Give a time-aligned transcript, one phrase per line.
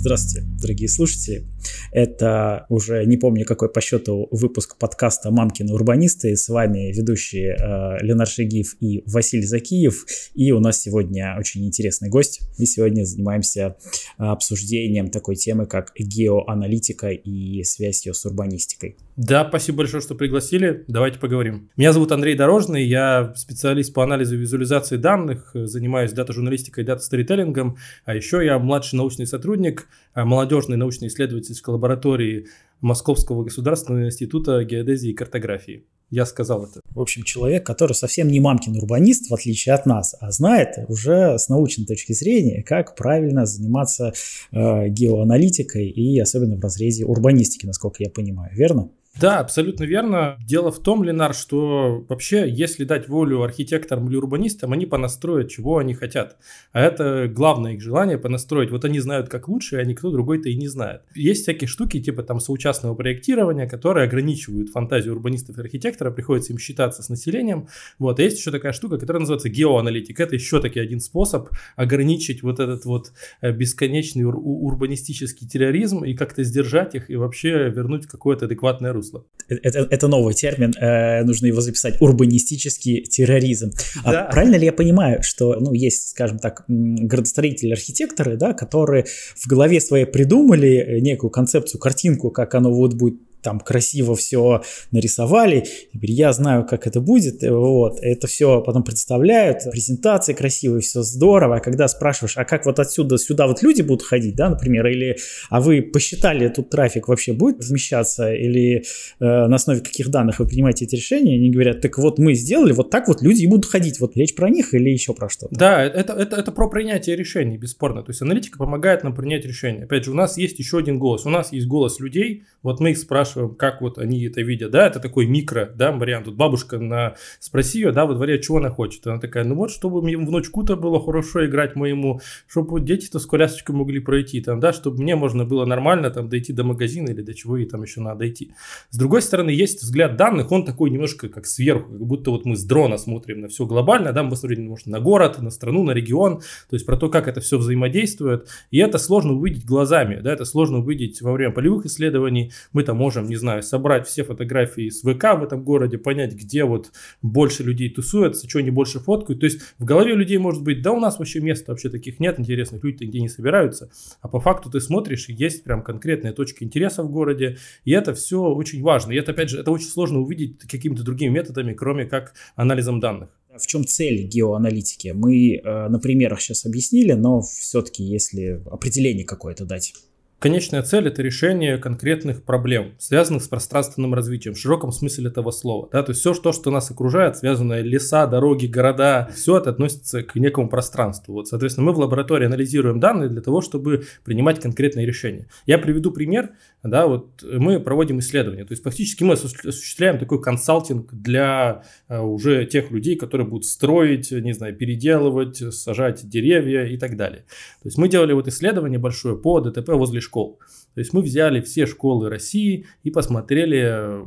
[0.00, 1.44] Здравствуйте, дорогие слушатели.
[1.92, 6.36] Это уже не помню какой по счету выпуск подкаста «Мамкины урбанисты».
[6.36, 10.06] С вами ведущие э, Ленар Шегиев и Василий Закиев.
[10.34, 12.40] И у нас сегодня очень интересный гость.
[12.58, 13.76] Мы сегодня занимаемся
[14.16, 18.96] э, обсуждением такой темы, как геоаналитика и связь ее с урбанистикой.
[19.22, 20.82] Да, спасибо большое, что пригласили.
[20.88, 21.68] Давайте поговорим.
[21.76, 27.76] Меня зовут Андрей Дорожный, я специалист по анализу и визуализации данных, занимаюсь дата-журналистикой и дата-сторителлингом,
[28.06, 32.46] а еще я младший научный сотрудник э, молодежной научно-исследовательской лаборатории
[32.80, 35.84] Московского государственного института геодезии и картографии.
[36.08, 36.80] Я сказал это.
[36.86, 41.38] В общем, человек, который совсем не мамкин урбанист, в отличие от нас, а знает уже
[41.38, 44.14] с научной точки зрения, как правильно заниматься
[44.50, 48.88] э, геоаналитикой и особенно в разрезе урбанистики, насколько я понимаю, верно?
[49.20, 50.38] Да, абсолютно верно.
[50.46, 55.76] Дело в том, Ленар, что вообще, если дать волю архитекторам или урбанистам, они понастроят, чего
[55.76, 56.38] они хотят.
[56.72, 58.70] А это главное их желание понастроить.
[58.70, 61.02] Вот они знают, как лучше, а никто другой-то и не знает.
[61.14, 66.58] Есть всякие штуки, типа там соучастного проектирования, которые ограничивают фантазию урбанистов и архитектора, приходится им
[66.58, 67.68] считаться с населением.
[67.98, 68.18] Вот.
[68.18, 70.18] А есть еще такая штука, которая называется геоаналитик.
[70.18, 73.12] Это еще таки один способ ограничить вот этот вот
[73.42, 79.09] э, бесконечный ур- урбанистический терроризм и как-то сдержать их и вообще вернуть какое-то адекватное русло
[79.10, 79.26] русло.
[79.48, 83.72] Это, это новый термин, э, нужно его записать, урбанистический терроризм.
[84.04, 84.26] А да.
[84.26, 89.46] А правильно ли я понимаю, что, ну, есть, скажем так, градостроители, архитекторы, да, которые в
[89.48, 96.32] голове своей придумали некую концепцию, картинку, как оно вот будет там красиво все нарисовали, я
[96.32, 101.88] знаю, как это будет, вот, это все потом представляют, презентации красивые, все здорово, а когда
[101.88, 105.16] спрашиваешь, а как вот отсюда сюда вот люди будут ходить, да, например, или,
[105.48, 108.82] а вы посчитали, тут трафик вообще будет вмещаться, или э,
[109.20, 112.90] на основе каких данных вы принимаете эти решения, они говорят, так вот мы сделали, вот
[112.90, 115.54] так вот люди и будут ходить, вот речь про них или еще про что-то?
[115.54, 119.84] Да, это, это, это про принятие решений, бесспорно, то есть аналитика помогает нам принять решение,
[119.84, 122.90] опять же, у нас есть еще один голос, у нас есть голос людей, вот мы
[122.90, 126.26] их спрашиваем, спрашиваем, как вот они это видят, да, это такой микро, да, вариант.
[126.26, 129.06] Тут бабушка на спроси ее, да, во дворе, чего она хочет.
[129.06, 133.74] Она такая, ну вот, чтобы мне внучку-то было хорошо играть моему, чтобы дети-то с колясочкой
[133.76, 137.34] могли пройти, там, да, чтобы мне можно было нормально там дойти до магазина или до
[137.34, 138.52] чего ей там еще надо дойти.
[138.90, 142.56] С другой стороны, есть взгляд данных, он такой немножко как сверху, как будто вот мы
[142.56, 145.92] с дрона смотрим на все глобально, да, мы смотрим, может, на город, на страну, на
[145.92, 150.32] регион, то есть про то, как это все взаимодействует, и это сложно увидеть глазами, да,
[150.32, 154.84] это сложно увидеть во время полевых исследований, мы там можем, не знаю, собрать все фотографии
[154.84, 156.92] из ВК в этом городе, понять, где вот
[157.22, 159.40] больше людей тусуются, что они больше фоткают.
[159.40, 162.38] То есть в голове людей может быть, да у нас вообще мест вообще таких нет,
[162.38, 163.90] интересных люди нигде не собираются.
[164.20, 168.14] А по факту ты смотришь, и есть прям конкретные точки интереса в городе, и это
[168.14, 169.12] все очень важно.
[169.12, 173.30] И это, опять же, это очень сложно увидеть какими-то другими методами, кроме как анализом данных.
[173.56, 175.08] В чем цель геоаналитики?
[175.08, 179.92] Мы э, на примерах сейчас объяснили, но все-таки если определение какое-то дать.
[180.40, 185.90] Конечная цель– это решение конкретных проблем, связанных с пространственным развитием, в широком смысле этого слова.
[185.92, 186.02] Да?
[186.02, 190.36] То есть все, что, что нас окружает, связанное леса, дороги, города, все это относится к
[190.36, 191.34] некому пространству.
[191.34, 195.46] Вот, соответственно, мы в лаборатории анализируем данные для того, чтобы принимать конкретные решения.
[195.66, 196.52] Я приведу пример.
[196.82, 198.64] Да, вот мы проводим исследования.
[198.64, 204.30] То есть фактически мы осуществляем такой консалтинг для э, уже тех людей, которые будут строить,
[204.30, 207.44] не знаю, переделывать, сажать деревья и так далее.
[207.82, 210.58] То есть мы делали вот исследование большое по ДТП возле школ.
[210.94, 214.24] То есть мы взяли все школы России и посмотрели,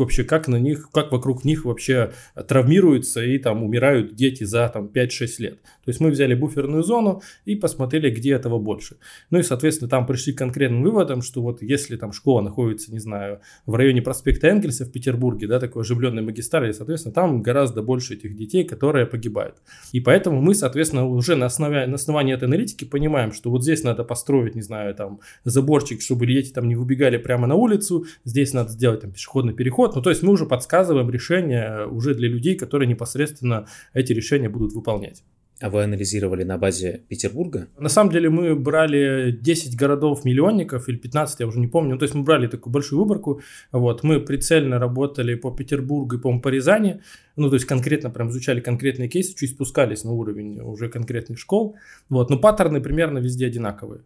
[0.00, 2.12] вообще, как на них, как вокруг них вообще
[2.46, 5.62] травмируются и там умирают дети за там 5-6 лет.
[5.62, 8.96] То есть мы взяли буферную зону и посмотрели, где этого больше.
[9.30, 12.98] Ну и, соответственно, там пришли к конкретным выводам, что вот если там школа находится, не
[12.98, 18.14] знаю, в районе проспекта Энгельса в Петербурге, да, такой оживленной магистрали, соответственно, там гораздо больше
[18.14, 19.56] этих детей, которые погибают.
[19.92, 23.82] И поэтому мы, соответственно, уже на основе на основании этой аналитики понимаем, что вот здесь
[23.82, 28.52] надо построить, не знаю, там заборчик, чтобы дети там не выбегали прямо на улицу, здесь
[28.52, 32.28] надо сделать там пешеходный переход, вот, ну то есть мы уже подсказываем решения уже для
[32.28, 35.22] людей, которые непосредственно эти решения будут выполнять.
[35.60, 37.66] А вы анализировали на базе Петербурга?
[37.76, 41.94] На самом деле мы брали 10 городов-миллионников или 15, я уже не помню.
[41.94, 43.40] Ну, то есть мы брали такую большую выборку.
[43.72, 44.04] Вот.
[44.04, 47.00] Мы прицельно работали по Петербургу и, по, по Рязани.
[47.34, 51.74] Ну, то есть конкретно прям изучали конкретные кейсы, чуть спускались на уровень уже конкретных школ.
[52.08, 52.30] Вот.
[52.30, 54.02] Но паттерны примерно везде одинаковые.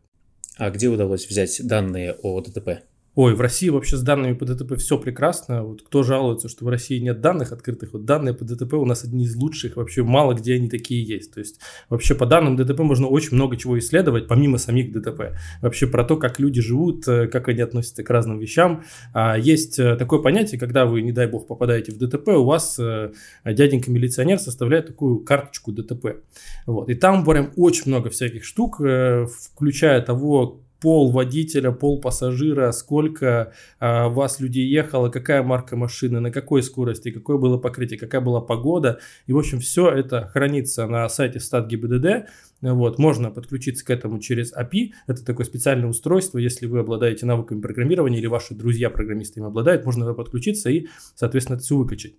[0.56, 2.82] А где удалось взять данные о ДТП?
[3.14, 5.64] Ой, в России вообще с данными по ДТП все прекрасно.
[5.64, 9.04] Вот кто жалуется, что в России нет данных открытых, вот данные по ДТП у нас
[9.04, 11.34] одни из лучших, вообще мало где они такие есть.
[11.34, 11.60] То есть
[11.90, 15.34] вообще по данным ДТП можно очень много чего исследовать, помимо самих ДТП.
[15.60, 18.82] Вообще про то, как люди живут, э, как они относятся к разным вещам.
[19.12, 22.78] А есть э, такое понятие, когда вы, не дай бог, попадаете в ДТП, у вас
[22.78, 23.12] э,
[23.44, 26.22] дяденька-милиционер составляет такую карточку ДТП.
[26.64, 26.88] Вот.
[26.88, 34.08] И там прям очень много всяких штук, включая того, пол водителя, пол пассажира, сколько а,
[34.08, 38.98] вас людей ехало, какая марка машины, на какой скорости, какое было покрытие, какая была погода.
[39.26, 42.26] И, в общем, все это хранится на сайте StatGBDD.
[42.62, 44.92] Вот, можно подключиться к этому через API.
[45.08, 46.38] Это такое специальное устройство.
[46.38, 50.86] Если вы обладаете навыками программирования или ваши друзья-программисты им обладают, можно подключиться и,
[51.16, 52.14] соответственно, это все выкачать.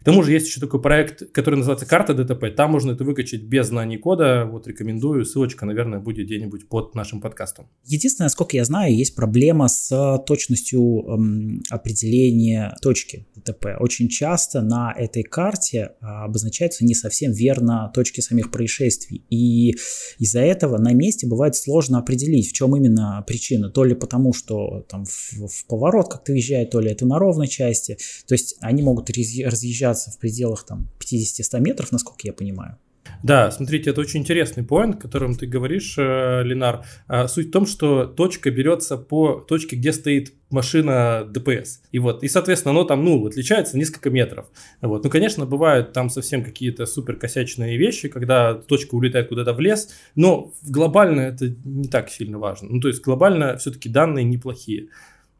[0.00, 2.54] К тому же есть еще такой проект, который называется карта ДТП.
[2.54, 4.46] Там можно это выкачать без знаний кода.
[4.50, 5.24] Вот рекомендую.
[5.24, 7.68] Ссылочка, наверное, будет где-нибудь под нашим подкастом.
[7.84, 13.76] Единственное, насколько я знаю, есть проблема с точностью эм, определения точки ДТП.
[13.80, 19.24] Очень часто на этой карте а, обозначаются не совсем верно точки самих происшествий.
[19.30, 19.74] И
[20.18, 23.70] из-за этого на месте бывает сложно определить, в чем именно причина.
[23.70, 27.48] То ли потому, что там в, в поворот как-то въезжает, то ли это на ровной
[27.48, 27.98] части.
[28.26, 32.78] То есть они могут разъезжаться в пределах там 50-100 метров, насколько я понимаю.
[33.22, 36.84] Да, смотрите, это очень интересный поинт, которым ты говоришь, э, Ленар.
[37.08, 41.82] А, суть в том, что точка берется по точке, где стоит машина ДПС.
[41.90, 44.46] И вот, и, соответственно, оно там, ну, отличается несколько метров.
[44.80, 45.04] Вот.
[45.04, 49.90] Ну, конечно, бывают там совсем какие-то супер косячные вещи, когда точка улетает куда-то в лес,
[50.14, 52.68] но глобально это не так сильно важно.
[52.70, 54.88] Ну, то есть глобально все-таки данные неплохие.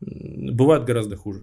[0.00, 1.42] Бывают гораздо хуже.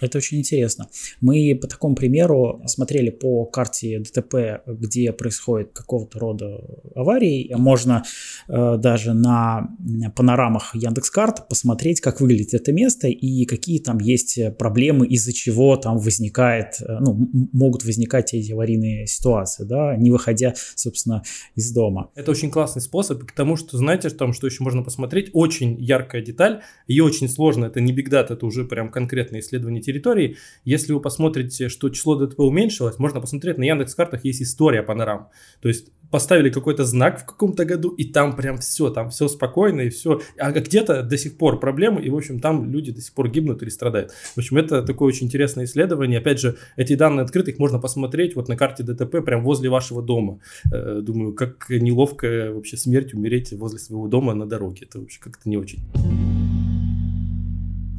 [0.00, 0.88] Это очень интересно.
[1.20, 6.60] Мы по такому примеру смотрели по карте ДТП, где происходит какого-то рода
[6.94, 7.52] аварии.
[7.56, 8.04] Можно
[8.48, 9.70] э, даже на
[10.14, 15.98] панорамах Яндекс.Карт посмотреть, как выглядит это место и какие там есть проблемы, из-за чего там
[15.98, 21.22] возникает, э, ну, могут возникать эти аварийные ситуации, да, не выходя, собственно,
[21.56, 22.10] из дома.
[22.14, 26.22] Это очень классный способ, к тому, что, знаете, там, что еще можно посмотреть, очень яркая
[26.22, 30.36] деталь, ее очень сложно, это не биг дата, это уже прям конкретное исследование территории.
[30.64, 35.28] Если вы посмотрите, что число ДТП уменьшилось, можно посмотреть, на Яндекс картах есть история панорам.
[35.62, 39.82] То есть поставили какой-то знак в каком-то году, и там прям все, там все спокойно,
[39.82, 40.20] и все.
[40.38, 43.62] А где-то до сих пор проблемы, и, в общем, там люди до сих пор гибнут
[43.62, 44.12] или страдают.
[44.34, 46.18] В общем, это такое очень интересное исследование.
[46.18, 50.02] Опять же, эти данные открыты, их можно посмотреть вот на карте ДТП прям возле вашего
[50.02, 50.40] дома.
[50.72, 54.86] Э, думаю, как неловко вообще смерть умереть возле своего дома на дороге.
[54.88, 55.80] Это вообще как-то не очень.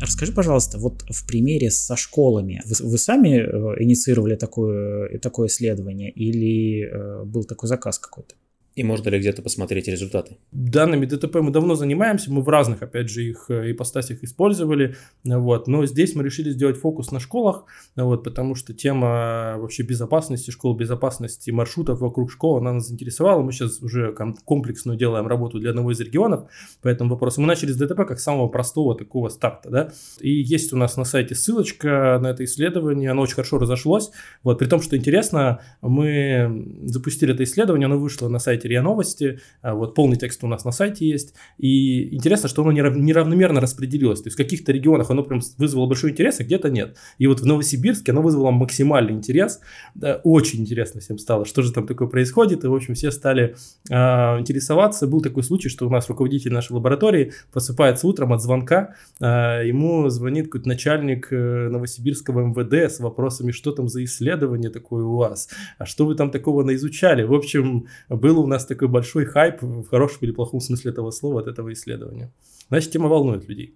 [0.02, 6.10] Расскажи, пожалуйста, вот в примере со школами, вы, вы сами э, инициировали такое, такое исследование
[6.10, 8.36] или э, был такой заказ какой-то?
[8.80, 10.38] И можно ли где-то посмотреть результаты?
[10.54, 14.96] Данными ДТП мы давно занимаемся, мы в разных, опять же, их э, ипостасях использовали,
[15.26, 17.66] вот, но здесь мы решили сделать фокус на школах,
[17.98, 23.52] вот, потому что тема вообще безопасности школ, безопасности маршрутов вокруг школ, она нас заинтересовала, мы
[23.52, 24.16] сейчас уже
[24.46, 26.46] комплексную делаем работу для одного из регионов
[26.82, 27.42] по этому вопросу.
[27.42, 29.92] Мы начали с ДТП как самого простого такого старта, да,
[30.22, 34.12] и есть у нас на сайте ссылочка на это исследование, оно очень хорошо разошлось,
[34.42, 39.40] вот, при том, что интересно, мы запустили это исследование, оно вышло на сайте РИА Новости,
[39.62, 44.22] а, вот полный текст у нас на сайте есть, и интересно, что оно неравномерно распределилось,
[44.22, 46.98] то есть в каких-то регионах оно прям вызвало большой интерес, а где-то нет.
[47.18, 49.60] И вот в Новосибирске оно вызвало максимальный интерес,
[49.96, 53.56] да, очень интересно всем стало, что же там такое происходит, и в общем все стали
[53.90, 53.94] э,
[54.40, 55.08] интересоваться.
[55.08, 59.26] Был такой случай, что у нас руководитель нашей лаборатории просыпается утром от звонка, э,
[59.66, 65.16] ему звонит какой-то начальник э, Новосибирского МВД с вопросами, что там за исследование такое у
[65.18, 67.24] вас, а что вы там такого наизучали.
[67.24, 71.42] В общем, было у нас такой большой хайп в хорошем или плохом смысле этого слова
[71.42, 72.32] от этого исследования.
[72.70, 73.76] Значит, тема волнует людей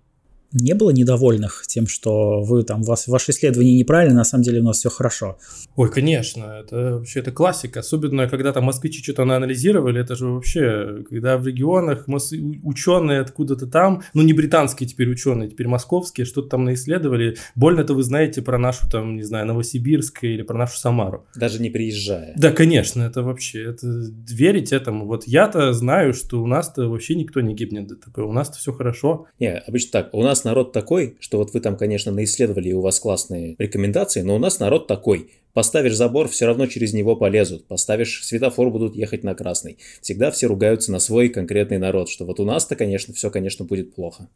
[0.53, 4.63] не было недовольных тем, что вы там, вас, ваше исследование неправильно, на самом деле у
[4.63, 5.37] нас все хорошо?
[5.75, 11.03] Ой, конечно, это вообще это классика, особенно когда там москвичи что-то анализировали, это же вообще,
[11.09, 12.05] когда в регионах
[12.63, 18.03] ученые откуда-то там, ну не британские теперь ученые, теперь московские, что-то там наисследовали, больно-то вы
[18.03, 21.25] знаете про нашу там, не знаю, Новосибирск или про нашу Самару.
[21.35, 22.33] Даже не приезжая.
[22.35, 23.87] Да, конечно, это вообще, это
[24.29, 25.05] верить этому.
[25.05, 29.27] Вот я-то знаю, что у нас-то вообще никто не гибнет ДТП, у нас-то все хорошо.
[29.39, 32.81] Не, обычно так, у нас народ такой, что вот вы там, конечно, наисследовали, и у
[32.81, 35.31] вас классные рекомендации, но у нас народ такой.
[35.53, 37.65] Поставишь забор, все равно через него полезут.
[37.65, 39.77] Поставишь светофор, будут ехать на красный.
[40.01, 43.93] Всегда все ругаются на свой конкретный народ, что вот у нас-то, конечно, все, конечно, будет
[43.93, 44.27] плохо.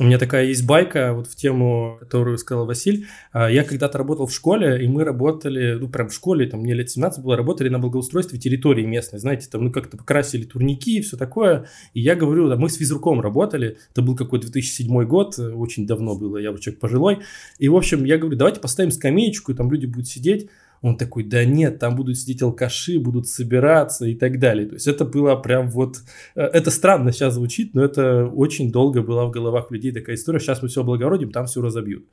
[0.00, 3.06] У меня такая есть байка вот в тему, которую сказал Василь.
[3.30, 6.72] А, я когда-то работал в школе, и мы работали, ну, прям в школе, там, мне
[6.72, 11.02] лет 17 было, работали на благоустройстве территории местной, знаете, там, ну, как-то покрасили турники и
[11.02, 11.66] все такое.
[11.92, 16.16] И я говорю, да, мы с физруком работали, это был какой-то 2007 год, очень давно
[16.16, 17.18] было, я вот человек пожилой.
[17.58, 20.48] И, в общем, я говорю, давайте поставим скамеечку, и там люди будут сидеть.
[20.82, 24.66] Он такой, да нет, там будут сидеть алкаши, будут собираться и так далее.
[24.66, 25.98] То есть это было прям вот...
[26.34, 30.40] Э, это странно сейчас звучит, но это очень долго была в головах людей такая история.
[30.40, 32.04] Сейчас мы все облагородим, там все разобьют.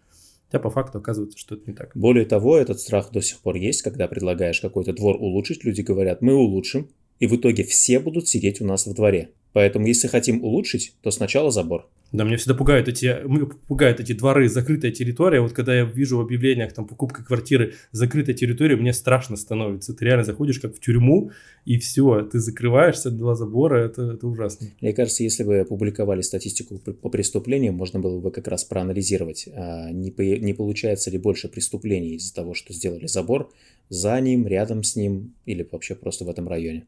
[0.46, 1.92] Хотя по факту оказывается, что это не так.
[1.96, 6.22] Более того, этот страх до сих пор есть, когда предлагаешь какой-то двор улучшить, люди говорят,
[6.22, 9.32] мы улучшим, и в итоге все будут сидеть у нас во дворе.
[9.54, 11.90] Поэтому, если хотим улучшить, то сначала забор.
[12.12, 13.18] Да, меня всегда пугают эти,
[13.68, 15.42] пугают эти дворы, закрытая территория.
[15.42, 19.94] Вот когда я вижу в объявлениях там покупка квартиры, закрытая территория, мне страшно становится.
[19.94, 21.32] Ты реально заходишь как в тюрьму,
[21.66, 24.68] и все, ты закрываешься, два забора, это, это ужасно.
[24.82, 29.92] Мне кажется, если бы опубликовали статистику по преступлениям, можно было бы как раз проанализировать, а
[29.92, 33.52] не, по, не получается ли больше преступлений из-за того, что сделали забор
[33.90, 36.86] за ним, рядом с ним или вообще просто в этом районе.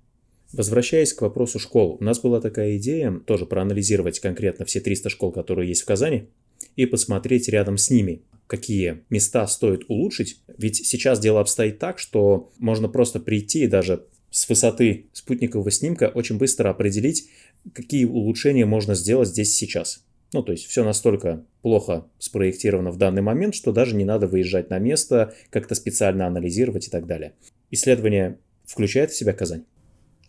[0.53, 5.31] Возвращаясь к вопросу школ, у нас была такая идея тоже проанализировать конкретно все 300 школ,
[5.31, 6.27] которые есть в Казани,
[6.75, 10.41] и посмотреть рядом с ними, какие места стоит улучшить.
[10.57, 16.11] Ведь сейчас дело обстоит так, что можно просто прийти и даже с высоты спутникового снимка
[16.13, 17.29] очень быстро определить,
[17.73, 20.05] какие улучшения можно сделать здесь сейчас.
[20.33, 24.69] Ну, то есть все настолько плохо спроектировано в данный момент, что даже не надо выезжать
[24.69, 27.33] на место, как-то специально анализировать и так далее.
[27.69, 29.65] Исследование включает в себя Казань?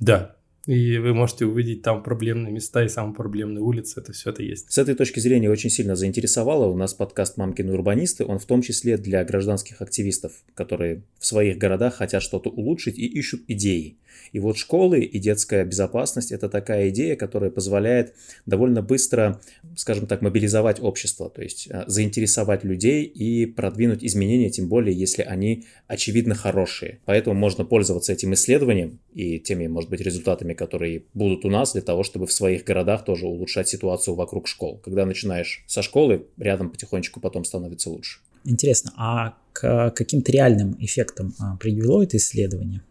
[0.03, 0.35] Да,
[0.67, 4.73] и вы можете увидеть там проблемные места и самые проблемные улицы, это все это есть.
[4.73, 8.63] С этой точки зрения очень сильно заинтересовало у нас подкаст «Мамкины урбанисты», он в том
[8.63, 13.99] числе для гражданских активистов, которые в своих городах хотят что-то улучшить и ищут идеи.
[14.33, 18.15] И вот школы и детская безопасность– это такая идея, которая позволяет
[18.47, 19.41] довольно быстро,
[19.77, 25.23] скажем так, мобилизовать общество, то есть а, заинтересовать людей и продвинуть изменения, тем более, если
[25.23, 27.01] они очевидно хорошие.
[27.05, 31.83] Поэтому можно пользоваться этим исследованием и теми, может быть, результатами, которые будут у нас для
[31.83, 34.81] того, чтобы в своих городах тоже улучшать ситуацию вокруг школ.
[34.85, 38.21] Когда начинаешь со школы, рядом потихонечку потом становится лучше.
[38.45, 42.83] Интересно, а к каким-то реальным эффектам а, привело это исследование?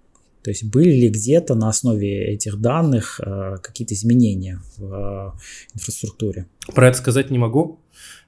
[0.44, 5.32] То есть были ли где-то на основе этих данных э, какие-то изменения в э,
[5.76, 6.48] инфраструктуре?
[6.74, 7.80] Про это сказать не могу.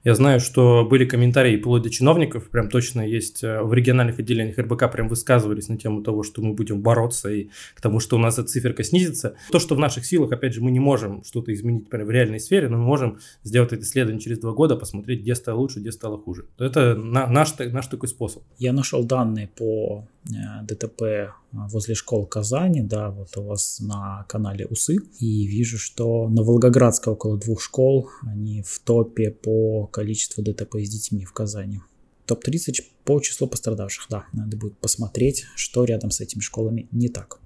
[0.04, 4.58] Я знаю, что были комментарии вплоть до чиновников, прям точно есть э, в региональных отделениях
[4.58, 8.18] РБК, прям высказывались на тему того, что мы будем бороться и к тому, что у
[8.18, 9.36] нас эта циферка снизится.
[9.50, 12.38] То, что в наших силах, опять же, мы не можем что-то изменить прям в реальной
[12.38, 15.90] сфере, но мы можем сделать это исследование через два года, посмотреть, где стало лучше, где
[15.90, 16.44] стало хуже.
[16.58, 18.42] Это на, наш, наш такой способ.
[18.58, 20.32] Я нашел данные по э,
[20.64, 26.42] ДТП возле школ Казани, да, вот у вас на канале УСы, и вижу, что на
[26.42, 31.80] Волгоградской около двух школ, они в топе по количеству ДТП с детьми в Казани.
[32.26, 37.38] Топ-30 по числу пострадавших, да, надо будет посмотреть, что рядом с этими школами не так.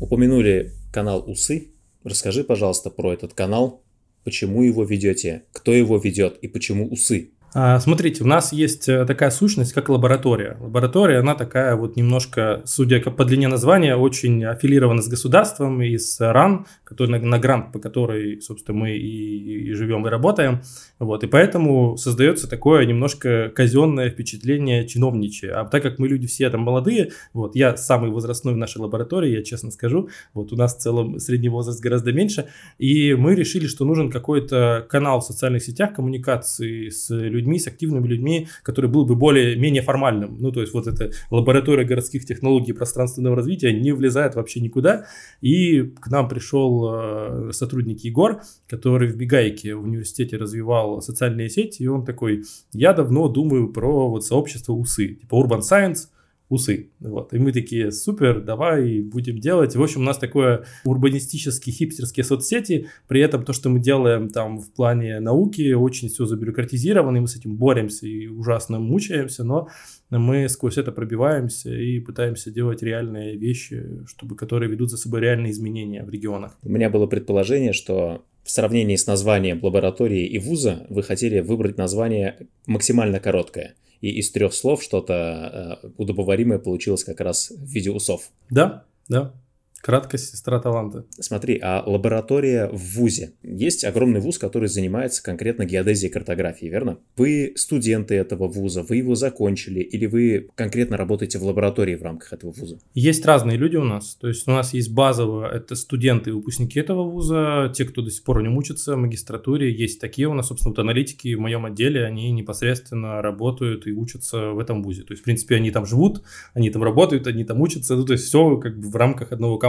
[0.00, 1.68] Упомянули канал УСы.
[2.02, 3.84] Расскажи, пожалуйста, про этот канал,
[4.24, 7.30] почему его ведете, кто его ведет и почему УСы.
[7.54, 10.58] А, смотрите, у нас есть э, такая сущность, как лаборатория.
[10.60, 16.20] Лаборатория, она такая вот немножко, судя по длине названия, очень аффилирована с государством и с
[16.20, 20.60] РАН, который, на, на грант, по которой, собственно, мы и, и живем, и работаем.
[20.98, 25.52] Вот, и поэтому создается такое немножко казенное впечатление чиновничье.
[25.52, 29.30] А так как мы люди все там молодые, вот, я самый возрастной в нашей лаборатории,
[29.30, 33.66] я честно скажу, вот у нас в целом средний возраст гораздо меньше, и мы решили,
[33.66, 38.90] что нужен какой-то канал в социальных сетях коммуникации с людьми, людьми, с активными людьми, который
[38.90, 40.36] был бы более-менее формальным.
[40.38, 45.06] Ну, то есть вот эта лаборатория городских технологий пространственного развития не влезает вообще никуда.
[45.40, 51.82] И к нам пришел э, сотрудник Егор, который в Бегайке в университете развивал социальные сети,
[51.82, 56.08] и он такой, я давно думаю про вот сообщество УСы, типа Urban Science,
[56.48, 56.90] усы.
[57.00, 57.34] Вот.
[57.34, 59.76] И мы такие, супер, давай будем делать.
[59.76, 62.88] В общем, у нас такое урбанистические, хипстерские соцсети.
[63.06, 67.28] При этом то, что мы делаем там в плане науки, очень все забюрократизировано, и мы
[67.28, 69.68] с этим боремся и ужасно мучаемся, но
[70.10, 75.52] мы сквозь это пробиваемся и пытаемся делать реальные вещи, чтобы, которые ведут за собой реальные
[75.52, 76.56] изменения в регионах.
[76.62, 81.76] У меня было предположение, что в сравнении с названием лаборатории и вуза вы хотели выбрать
[81.76, 87.90] название максимально короткое– и из трех слов что-то э, удобоваримое получилось как раз в виде
[87.90, 88.30] усов.
[88.50, 89.32] Да, да.
[89.80, 91.06] Краткость сестра таланта.
[91.18, 93.32] Смотри, а лаборатория в ВУЗе.
[93.42, 96.98] Есть огромный ВУЗ, который занимается конкретно геодезией и картографией, верно?
[97.16, 102.32] Вы студенты этого ВУЗа, вы его закончили, или вы конкретно работаете в лаборатории в рамках
[102.32, 102.80] этого ВУЗа?
[102.94, 104.16] Есть разные люди у нас.
[104.16, 108.10] То есть у нас есть базово, это студенты и выпускники этого ВУЗа, те, кто до
[108.10, 109.72] сих пор не учится в магистратуре.
[109.72, 114.50] Есть такие у нас, собственно, вот аналитики в моем отделе, они непосредственно работают и учатся
[114.50, 115.02] в этом ВУЗе.
[115.02, 117.94] То есть, в принципе, они там живут, они там работают, они там учатся.
[117.94, 119.67] Ну, то есть все как бы в рамках одного кампуса.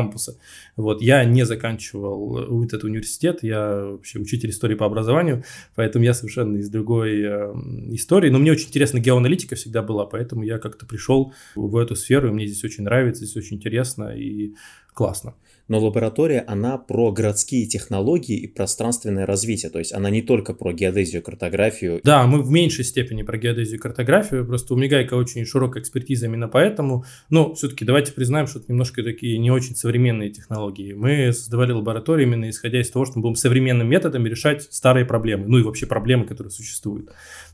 [0.77, 5.43] Вот, я не заканчивал этот университет, я вообще учитель истории по образованию,
[5.75, 7.53] поэтому я совершенно из другой э,
[7.91, 8.29] истории.
[8.29, 12.31] Но мне очень интересно геоаналитика всегда была, поэтому я как-то пришел в эту сферу, и
[12.31, 14.53] мне здесь очень нравится, здесь очень интересно и
[14.93, 15.35] классно.
[15.69, 20.73] Но лаборатория, она про городские технологии и пространственное развитие, то есть она не только про
[20.73, 22.01] геодезию, картографию.
[22.03, 26.25] Да, мы в меньшей степени про геодезию и картографию, просто у Мигайка очень широкая экспертиза
[26.25, 30.93] именно поэтому, но все-таки давайте признаем, что это немножко такие не очень современные технологии.
[30.93, 35.45] Мы создавали лабораторию именно исходя из того, что мы будем современными методами решать старые проблемы,
[35.47, 37.11] ну и вообще проблемы, которые существуют.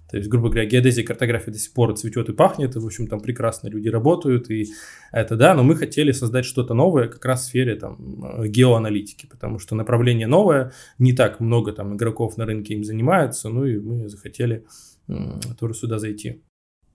[0.10, 2.86] То есть, грубо говоря, геодезия и картография до сих пор цветет и пахнет, и, в
[2.86, 4.68] общем, там прекрасно люди работают, и
[5.12, 7.98] это да, но мы хотели создать что-то новое как раз в сфере там
[8.48, 13.66] геоаналитики, потому что направление новое, не так много там игроков на рынке им занимаются, ну
[13.66, 14.66] и мы захотели
[15.60, 16.44] тоже сюда зайти.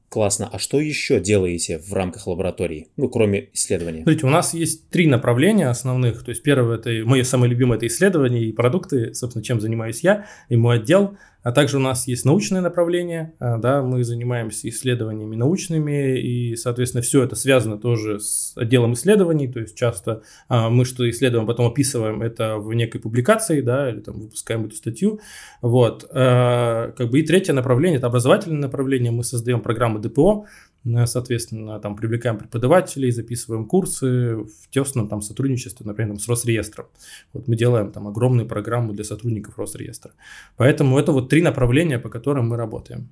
[0.08, 0.48] Классно.
[0.52, 4.02] А что еще делаете в рамках лаборатории, ну, кроме исследований?
[4.02, 6.24] Смотрите, у нас есть три направления основных.
[6.24, 10.26] То есть первое, это мое самое любимое, это исследования и продукты, собственно, чем занимаюсь я
[10.48, 15.36] и мой отдел– а также у нас есть научное направление, а, да, мы занимаемся исследованиями
[15.36, 20.84] научными, и, соответственно, все это связано тоже с отделом исследований, то есть часто а, мы
[20.84, 25.20] что исследуем, потом описываем это в некой публикации, да, или там выпускаем эту статью,
[25.62, 30.69] вот, а, как бы и третье направление, это образовательное направление, мы создаем программы ДПО, Э,
[31.06, 36.86] соответственно, там привлекаем преподавателей, записываем курсы в тесном там сотрудничестве, например, с Росреестром.
[37.32, 40.12] Вот мы делаем там огромные программы для сотрудников Росреестра.
[40.56, 43.10] Поэтому это вот три направления, по которым мы работаем.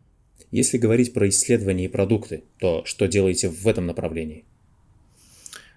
[0.50, 4.44] Если говорить про исследования и продукты, то что делаете в этом направлении?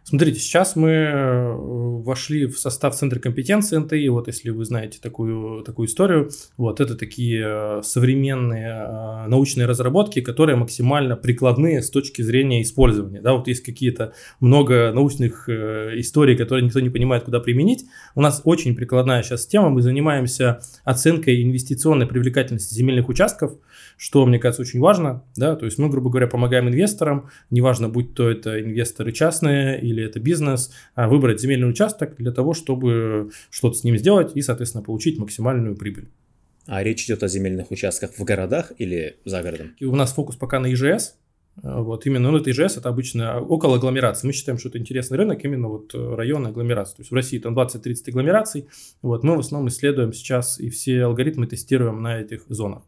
[0.03, 5.63] Смотрите, сейчас мы э, вошли в состав Центра компетенции НТИ, вот если вы знаете такую,
[5.63, 12.24] такую историю, вот это такие э, современные э, научные разработки, которые максимально прикладные с точки
[12.24, 17.86] зрения использования, да, вот есть какие-то много научных историй, которые никто не понимает, куда применить,
[18.15, 23.53] у нас очень прикладная сейчас тема, мы занимаемся оценкой инвестиционной привлекательности земельных участков,
[24.01, 28.15] что, мне кажется, очень важно, да, то есть мы, грубо говоря, помогаем инвесторам, неважно, будь
[28.15, 33.77] то это инвесторы частные или это бизнес, а, выбрать земельный участок для того, чтобы что-то
[33.77, 36.10] с ним сделать и, соответственно, получить максимальную прибыль.
[36.65, 39.75] А речь идет о земельных участках в городах или за городом?
[39.77, 41.17] И у нас фокус пока на ИЖС,
[41.62, 44.25] вот именно, ну, это ИЖС, это обычно около агломерации.
[44.25, 46.95] Мы считаем, что это интересный рынок, именно вот район агломерации.
[46.95, 48.67] То есть в России там 20-30 агломераций.
[49.04, 52.82] Вот мы в основном исследуем сейчас и все алгоритмы тестируем на этих зонах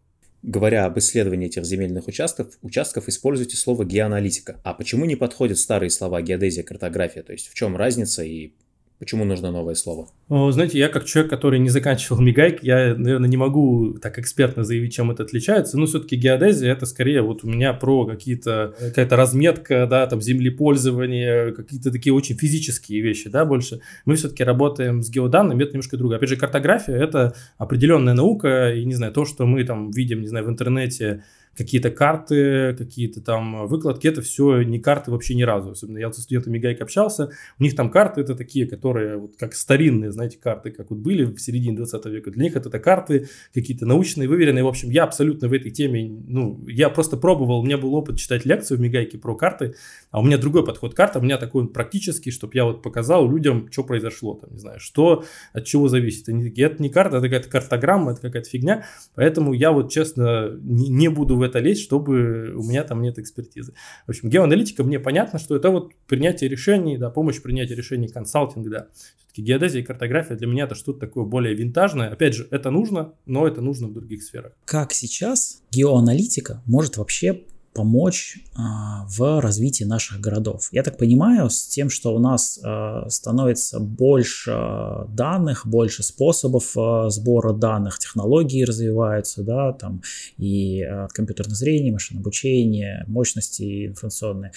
[0.43, 4.60] говоря об исследовании этих земельных участков, участков используйте слово геоаналитика.
[4.63, 7.23] А почему не подходят старые слова геодезия, картография?
[7.23, 8.53] То есть в чем разница и
[8.99, 10.08] Почему нужно новое слово?
[10.29, 14.93] Знаете, я как человек, который не заканчивал мигайк, я, наверное, не могу так экспертно заявить,
[14.93, 15.77] чем это отличается.
[15.77, 21.51] Но все-таки геодезия это скорее вот у меня про какие-то какая-то разметка, да, там землепользование,
[21.51, 23.82] какие-то такие очень физические вещи, да, больше.
[24.06, 26.17] Мы все-таки работаем с геоданными, это немножко другое.
[26.17, 30.27] Опять же, картография это определенная наука, и не знаю, то, что мы там видим, не
[30.27, 31.23] знаю, в интернете,
[31.57, 35.71] какие-то карты, какие-то там выкладки, это все не карты вообще ни разу.
[35.71, 39.53] Особенно я со студентами Гайк общался, у них там карты это такие, которые вот как
[39.53, 42.31] старинные, знаете, карты, как вот были в середине 20 века.
[42.31, 44.63] Для них это, это карты какие-то научные, выверенные.
[44.63, 48.17] В общем, я абсолютно в этой теме, ну, я просто пробовал, у меня был опыт
[48.17, 49.75] читать лекцию в Мигайке про карты,
[50.11, 53.67] а у меня другой подход карта, у меня такой практический, чтобы я вот показал людям,
[53.71, 56.29] что произошло, там, не знаю, что, от чего зависит.
[56.29, 58.85] Они такие, это не карта, это какая-то картограмма, это какая-то фигня,
[59.15, 63.19] поэтому я вот, честно, не, не буду в это лезть, чтобы у меня там нет
[63.19, 63.73] экспертизы.
[64.06, 68.69] В общем, геоаналитика, мне понятно, что это вот принятие решений, да, помощь принятия решений, консалтинг,
[68.69, 68.88] да.
[69.17, 72.10] Все-таки геодезия и картография для меня это что-то такое более винтажное.
[72.10, 74.53] Опять же, это нужно, но это нужно в других сферах.
[74.65, 80.69] Как сейчас геоаналитика может вообще помочь а, в развитии наших городов.
[80.71, 87.09] Я так понимаю, с тем, что у нас а, становится больше данных, больше способов а,
[87.09, 90.01] сбора данных, технологии развиваются, да, там
[90.38, 90.83] и
[91.13, 94.51] компьютерное зрение, машинное обучение, мощности информационные,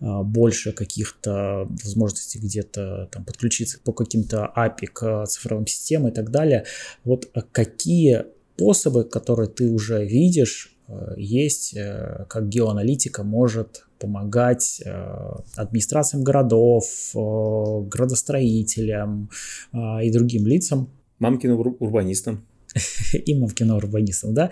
[0.00, 6.64] больше каких-то возможностей где-то там подключиться по каким-то API к цифровым системам и так далее.
[7.04, 8.24] Вот какие
[8.56, 10.73] способы, которые ты уже видишь, Э,
[11.16, 19.30] есть, э, как геоаналитика может помогать э, администрациям городов, градостроителям
[20.02, 20.90] и другим лицам.
[21.18, 22.46] Мамкиным урбанистам.
[23.12, 24.50] И мамкиным урбанистам, да,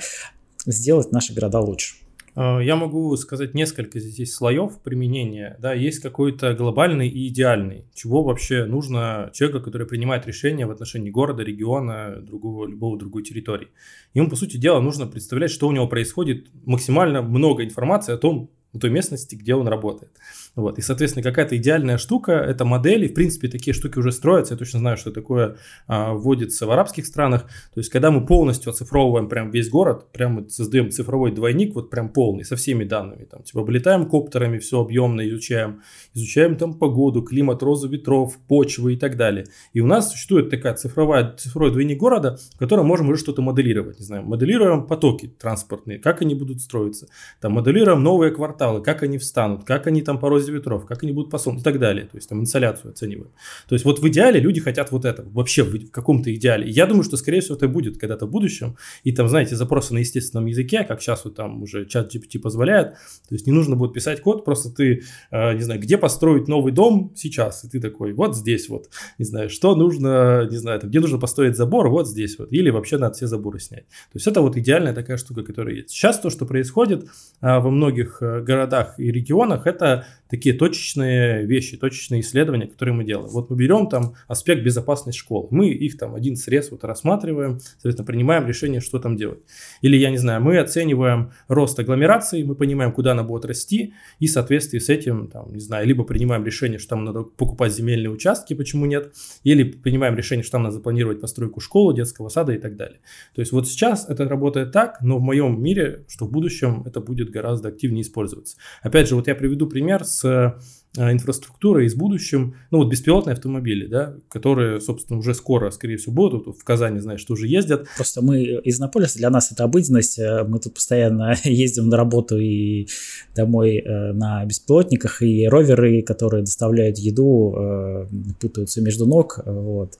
[0.64, 1.97] сделать наши города лучше.
[2.35, 5.57] А, я могу сказать несколько здесь слоев применения.
[5.61, 7.85] Да, есть какой-то глобальный и идеальный.
[7.95, 13.68] Чего вообще нужно человеку, который принимает решения в отношении города, региона, другого, любого другой территории.
[14.14, 18.51] Ему, по сути дела, нужно представлять, что у него происходит, максимально много информации о том,
[18.73, 20.12] в той местности, где он работает.
[20.55, 20.79] Вот.
[20.79, 23.09] И, соответственно, какая-то идеальная штука– это модели.
[23.09, 24.55] В принципе, такие штуки уже строятся.
[24.55, 27.43] Я точно знаю, что такое а, вводится в арабских странах.
[27.75, 32.11] То есть, когда мы полностью оцифровываем прям весь город, прям создаем цифровой двойник, вот прям
[32.11, 33.25] полный, со всеми данными.
[33.25, 35.83] Там, типа, вылетаем коптерами, все объемно изучаем.
[36.15, 39.47] Изучаем там погоду, климат, розу ветров, почвы и так далее.
[39.73, 43.99] И у нас существует такая цифровая, цифровой двойник города, в котором можем уже что-то моделировать.
[43.99, 47.07] Не знаю, моделируем потоки транспортные, как они будут строиться.
[47.41, 51.12] Там моделируем новые кварталы, как они встанут, как они там по розе ветров, как они
[51.12, 52.07] будут по солнцу и так далее.
[52.07, 53.31] То есть там инсоляцию оцениваем.
[53.68, 56.68] То есть вот в идеале люди хотят вот это, вообще в, каком-то идеале.
[56.68, 58.76] Я думаю, что скорее всего это будет когда-то в будущем.
[59.05, 62.92] И там, знаете, запросы на естественном языке, как сейчас вот там уже чат GPT позволяет.
[63.28, 66.72] То есть не нужно будет писать код, просто ты, э, не знаю, где построить новый
[66.72, 67.64] дом сейчас.
[67.64, 71.18] И ты такой, вот здесь вот, не знаю, что нужно, не знаю, там, где нужно
[71.18, 72.52] построить забор, вот здесь вот.
[72.52, 73.87] Или вообще надо все заборы снять.
[73.87, 75.90] То есть это вот идеальная такая штука, которая есть.
[75.90, 77.07] Сейчас то, что происходит
[77.40, 83.05] а, во многих а, городах и регионах, это такие точечные вещи, точечные исследования, которые мы
[83.05, 83.29] делаем.
[83.29, 88.07] Вот мы берем там аспект безопасности школы, мы их там один срез вот рассматриваем, соответственно,
[88.07, 89.40] принимаем решение, что там делать.
[89.83, 94.27] Или, я не знаю, мы оцениваем рост агломерации, мы понимаем, куда она будет расти, и
[94.27, 98.09] в соответствии с этим, там, не знаю, либо принимаем решение, что там надо покупать земельные
[98.09, 102.59] участки, почему нет, или принимаем решение, что там надо запланировать постройку школы, детского сада и
[102.59, 103.01] так далее.
[103.35, 107.01] То есть вот сейчас это работает так, но в моем мире, что в будущем это
[107.01, 108.57] будет гораздо активнее использоваться.
[108.81, 110.52] Опять же, вот я приведу пример с э,
[110.96, 116.46] инфраструктурой из будущем, ну вот беспилотные автомобили, да, которые, собственно, уже скоро, скорее всего, будут.
[116.46, 117.87] В Казани, знаешь, что уже ездят.
[117.96, 120.18] Просто мы из Иннополиса, для нас это обыденность.
[120.18, 122.88] Э, мы тут постоянно ездим на работу и
[123.35, 128.09] домой э, на беспилотниках, и роверы, которые доставляют еду,
[128.40, 129.38] путаются между ног.
[129.44, 129.96] Вот.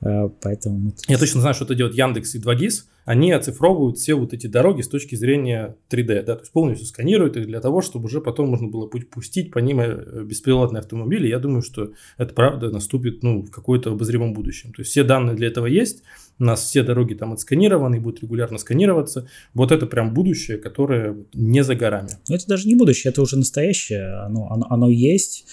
[0.00, 1.08] Поэтому мы тут...
[1.08, 4.82] Я точно знаю, что это делает Яндекс и 2GIS они оцифровывают все вот эти дороги
[4.82, 8.50] с точки зрения 3D, да, то есть полностью сканируют их для того, чтобы уже потом
[8.50, 11.28] можно было пустить по ним э, беспилотные автомобили.
[11.28, 14.72] Я думаю, что это правда наступит ну, в какое-то обозримом будущем.
[14.72, 16.02] То есть все данные для этого есть,
[16.38, 19.28] у нас все дороги там отсканированы и будут регулярно сканироваться.
[19.54, 22.10] Вот это прям будущее, которое не за горами.
[22.28, 25.46] Но это даже не будущее, это уже настоящее, оно, оно, оно есть.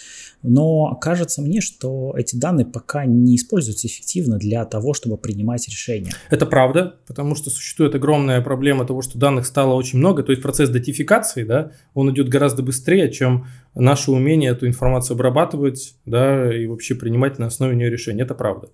[0.47, 6.11] Но кажется мне, что эти данные пока не используются эффективно для того, чтобы принимать решения.
[6.29, 10.23] Это правда, потому что существует огромная проблема того, что данных стало очень много.
[10.23, 15.95] То есть процесс датификации, да, он идет гораздо быстрее, чем наше умение эту информацию обрабатывать,
[16.05, 18.23] да, и вообще принимать на основе нее решения.
[18.23, 18.69] Это правда.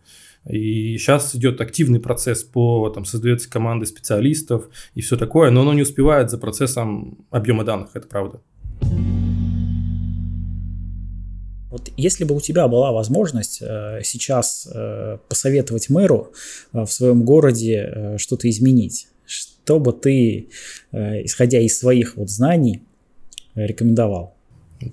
[0.49, 5.73] И сейчас идет активный процесс по, там, создается команды специалистов и все такое, но оно
[5.73, 8.41] не успевает за процессом объема данных, это правда.
[11.71, 16.34] Вот если бы у тебя была возможность э, сейчас э, посоветовать мэру
[16.73, 20.49] э, в своем городе что-то изменить, что бы ты,
[20.91, 22.81] исходя из своих вот знаний,
[23.55, 24.36] рекомендовал?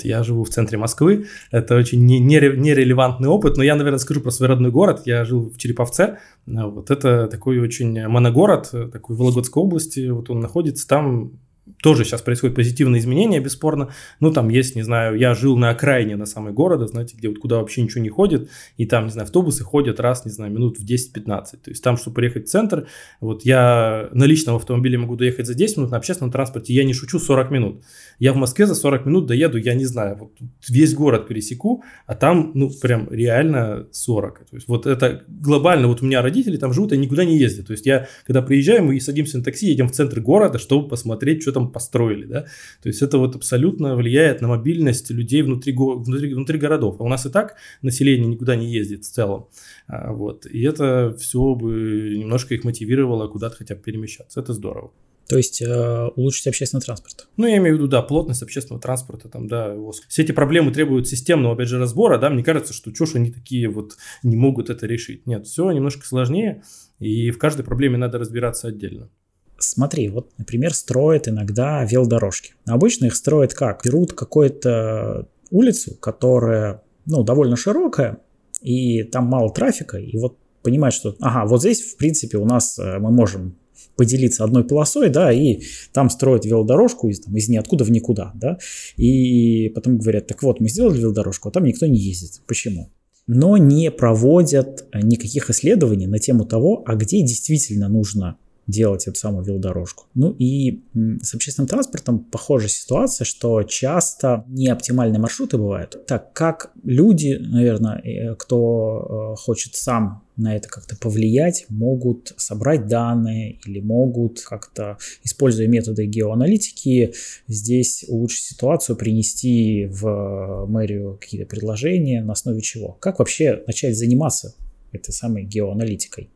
[0.02, 4.48] Я живу в центре Москвы, это очень нерелевантный опыт, но я, наверное, скажу про свой
[4.48, 5.02] родной город.
[5.06, 10.86] Я жил в Череповце, вот это такой очень моногород, такой Вологодской области, вот он находится,
[10.86, 11.40] там
[11.82, 13.90] тоже сейчас происходит позитивные изменения, бесспорно.
[14.20, 17.38] Ну, там есть, не знаю, я жил на окраине на самой города, знаете, где вот
[17.38, 20.78] куда вообще ничего не ходит, и там, не знаю, автобусы ходят раз, не знаю, минут
[20.78, 21.44] в 10-15.
[21.64, 22.86] То есть там, чтобы приехать в центр,
[23.20, 26.92] вот я на личном автомобиле могу доехать за 10 минут, на общественном транспорте я не
[26.92, 27.82] шучу 40 минут.
[28.18, 30.32] Я в Москве за 40 минут доеду, я не знаю, вот
[30.68, 34.38] весь город пересеку, а там, ну, прям реально 40.
[34.38, 37.68] То есть вот это глобально, вот у меня родители там живут, они никуда не ездят.
[37.68, 41.42] То есть я, когда приезжаю, мы садимся на такси, едем в центр города, чтобы посмотреть,
[41.42, 42.46] что там построили, да.
[42.82, 46.96] То есть это вот абсолютно влияет на мобильность людей внутри, внутри, внутри городов.
[46.98, 49.48] А у нас и так население никуда не ездит в целом.
[49.86, 50.46] А, вот.
[50.46, 54.40] И это все бы немножко их мотивировало куда-то хотя бы перемещаться.
[54.40, 54.92] Это здорово.
[55.28, 57.28] То есть э, улучшить общественный транспорт.
[57.36, 60.02] Ну, я имею в виду, да, плотность общественного транспорта, там, да, ВОЗ.
[60.08, 63.68] Все эти проблемы требуют системного, опять же, разбора, да, мне кажется, что чушь они такие
[63.68, 65.26] вот не могут это решить.
[65.26, 66.62] Нет, все немножко сложнее,
[66.98, 69.10] и в каждой проблеме надо разбираться отдельно.
[69.58, 72.54] Смотри, вот, например, строят иногда велодорожки.
[72.66, 73.84] Обычно их строят как?
[73.84, 78.20] Берут какую-то улицу, которая, ну, довольно широкая,
[78.62, 82.78] и там мало трафика, и вот понимают, что, ага, вот здесь, в принципе, у нас
[82.78, 83.56] э, мы можем
[83.98, 85.60] поделиться одной полосой, да, и
[85.92, 88.58] там строят велодорожку из, там, из ниоткуда в никуда, да,
[88.96, 92.40] и потом говорят, так вот, мы сделали велодорожку, а там никто не ездит.
[92.46, 92.90] Почему?
[93.26, 99.44] Но не проводят никаких исследований на тему того, а где действительно нужно делать эту самую
[99.44, 100.04] велодорожку.
[100.14, 100.82] Ну и
[101.22, 106.06] с общественным транспортом похожая ситуация, что часто неоптимальные маршруты бывают.
[106.06, 112.86] Так как люди, наверное, э, кто э, хочет сам на это как-то повлиять, могут собрать
[112.86, 117.14] данные или могут как-то, используя методы геоаналитики,
[117.48, 122.92] здесь улучшить ситуацию, принести в мэрию какие-то предложения, на основе чего.
[123.00, 124.54] Как вообще начать заниматься
[124.92, 126.30] этой самой геоаналитикой,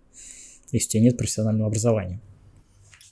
[0.72, 2.20] если у тебя нет профессионального образования?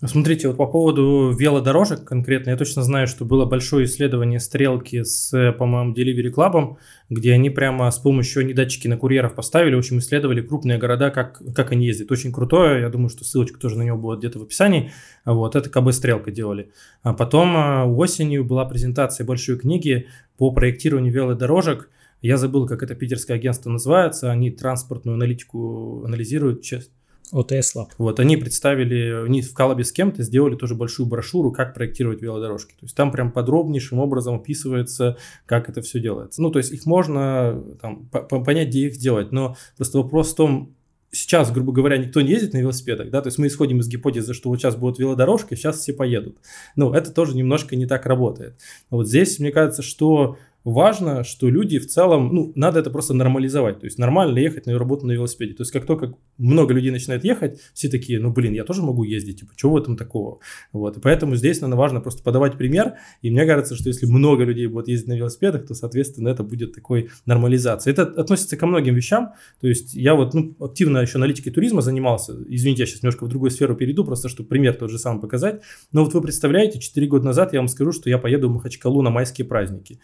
[0.06, 5.52] Смотрите, вот по поводу велодорожек конкретно, я точно знаю, что было большое исследование стрелки с,
[5.58, 6.76] по-моему, Delivery Club,
[7.10, 11.10] где они прямо с помощью, они датчики на курьеров поставили, в общем, исследовали крупные города,
[11.10, 12.10] как, как они ездят.
[12.10, 14.90] Очень крутое, я думаю, что ссылочка тоже на него будет где-то в описании.
[15.26, 16.72] Вот, это КБ-стрелка делали.
[17.02, 20.06] А потом а, осенью была презентация большой книги
[20.38, 21.90] по проектированию велодорожек.
[22.22, 24.30] Я забыл, как это питерское агентство называется.
[24.30, 26.94] Они транспортную аналитику анализируют, честно
[27.32, 27.88] ОТС Lab.
[27.98, 32.72] Вот, они представили, они в коллабе с кем-то сделали тоже большую брошюру, как проектировать велодорожки.
[32.72, 35.16] То есть там прям подробнейшим образом описывается,
[35.46, 36.42] как это все делается.
[36.42, 40.74] Ну, то есть их можно там, понять, где их делать, но просто вопрос в том,
[41.12, 44.34] сейчас, грубо говоря, никто не ездит на велосипедах, да, то есть мы исходим из гипотезы,
[44.34, 46.38] что вот сейчас будет велодорожка, сейчас все поедут.
[46.76, 48.54] Ну, это тоже немножко не так работает.
[48.90, 53.80] Вот здесь, мне кажется, что важно, что люди в целом, ну, надо это просто нормализовать.
[53.80, 55.54] То есть нормально ехать на работу на велосипеде.
[55.54, 59.04] То есть как только много людей начинает ехать, все такие, ну, блин, я тоже могу
[59.04, 60.40] ездить, типа, чего в этом такого?
[60.72, 62.94] Вот, и поэтому здесь, наверное, важно просто подавать пример.
[63.22, 66.74] И мне кажется, что если много людей будут ездить на велосипедах, то, соответственно, это будет
[66.74, 67.92] такой нормализация.
[67.92, 69.32] Это относится ко многим вещам.
[69.60, 72.36] То есть я вот, ну, активно еще аналитикой туризма занимался.
[72.48, 75.62] Извините, я сейчас немножко в другую сферу перейду, просто чтобы пример тот же самый показать.
[75.92, 79.02] Но вот вы представляете, 4 года назад я вам скажу, что я поеду в Махачкалу
[79.02, 80.00] на майские праздники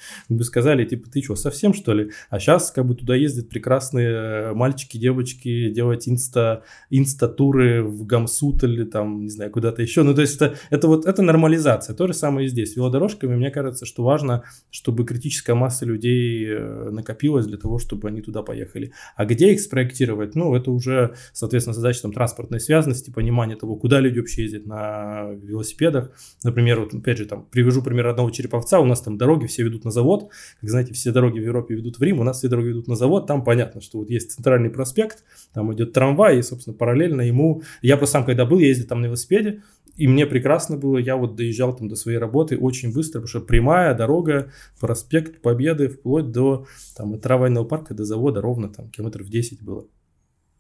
[0.46, 2.10] сказали, типа, ты что, совсем что ли?
[2.30, 8.64] А сейчас как бы туда ездят прекрасные э, мальчики, девочки делать инста, инста-туры в Гамсут
[8.64, 10.02] или там, не знаю, куда-то еще.
[10.02, 11.94] Ну, то есть это, это вот, это нормализация.
[11.94, 12.76] То же самое и здесь.
[12.76, 18.22] Велодорожками, мне кажется, что важно, чтобы критическая масса людей э, накопилась для того, чтобы они
[18.22, 18.92] туда поехали.
[19.16, 20.34] А где их спроектировать?
[20.34, 25.30] Ну, это уже, соответственно, задача там транспортной связанности, понимания того, куда люди вообще ездят на
[25.42, 26.10] велосипедах.
[26.44, 29.84] Например, вот опять же, там, привяжу пример одного Череповца, у нас там дороги все ведут
[29.84, 32.68] на завод, как знаете, все дороги в Европе ведут в Рим, у нас все дороги
[32.68, 36.76] ведут на завод, там понятно, что вот есть центральный проспект, там идет трамвай, и, собственно,
[36.76, 39.62] параллельно ему, я просто сам, когда был, я ездил там на велосипеде,
[39.96, 43.40] и мне прекрасно было, я вот доезжал там до своей работы очень быстро, потому что
[43.40, 49.62] прямая дорога, проспект Победы, вплоть до там, трамвайного парка, до завода ровно там километров 10
[49.62, 49.86] было.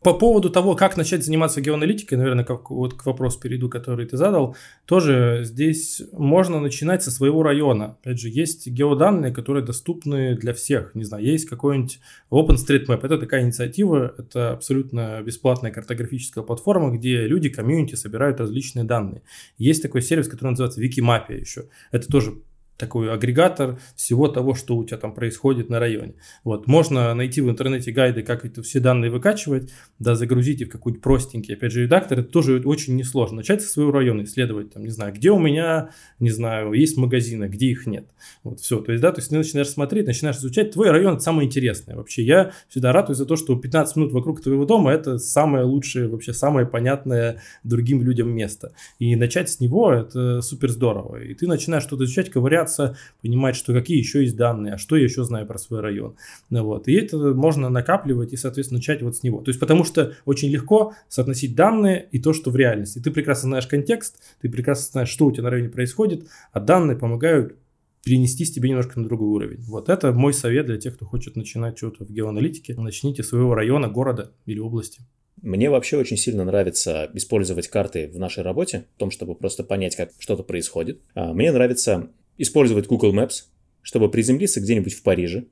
[0.02, 4.16] По поводу того, как начать заниматься геоаналитикой, наверное, как вот к вопросу перейду, который ты
[4.16, 4.54] задал,
[4.84, 7.96] тоже здесь можно начинать со своего района.
[8.02, 10.94] Опять же, есть геоданные, которые доступны для всех.
[10.94, 11.98] Не знаю, есть какой-нибудь
[12.30, 13.00] OpenStreetMap.
[13.02, 19.22] Это такая инициатива, это абсолютно бесплатная картографическая платформа, где люди, комьюнити собирают различные данные.
[19.58, 21.64] Есть такой сервис, который называется Wikimapia еще.
[21.90, 22.34] Это тоже
[22.76, 26.14] такой агрегатор всего того, что у тебя там происходит на районе.
[26.44, 26.66] Вот.
[26.66, 31.54] Можно найти в интернете гайды, как это все данные выкачивать, да, загрузите в какой-нибудь простенький,
[31.54, 33.36] опять же, редактор, это тоже очень несложно.
[33.36, 37.44] Начать со своего района, исследовать, там, не знаю, где у меня, не знаю, есть магазины,
[37.46, 38.06] где их нет.
[38.42, 41.22] Вот, все, то есть, да, то есть ты начинаешь смотреть, начинаешь изучать, твой район это
[41.22, 41.96] самое интересное.
[41.96, 46.08] Вообще, я всегда радуюсь за то, что 15 минут вокруг твоего дома это самое лучшее,
[46.08, 48.72] вообще самое понятное другим людям место.
[48.98, 51.22] И начать с него это супер здорово.
[51.22, 54.96] И ты начинаешь что-то изучать, ковыряться, бояться, понимать, что какие еще есть данные, а что
[54.96, 56.16] я еще знаю про свой район.
[56.50, 56.88] Ну, вот.
[56.88, 59.40] И это можно накапливать и, соответственно, начать вот с него.
[59.42, 62.98] То есть, потому что очень легко соотносить данные и то, что в реальности.
[62.98, 66.96] Ты прекрасно знаешь контекст, ты прекрасно знаешь, что у тебя на районе происходит, а данные
[66.96, 67.56] помогают
[68.04, 69.64] перенестись тебе немножко на другой уровень.
[69.66, 72.74] Вот это мой совет для тех, кто хочет начинать что-то в геоаналитике.
[72.76, 75.00] Начните своего района, города или области.
[75.42, 79.94] Мне вообще очень сильно нравится использовать карты в нашей работе, в том, чтобы просто понять,
[79.94, 81.00] как что-то происходит.
[81.14, 83.44] А, мне нравится использовать Google Maps,
[83.82, 85.44] чтобы приземлиться где-нибудь в Париже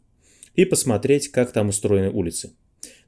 [0.55, 2.53] и посмотреть, как там устроены улицы.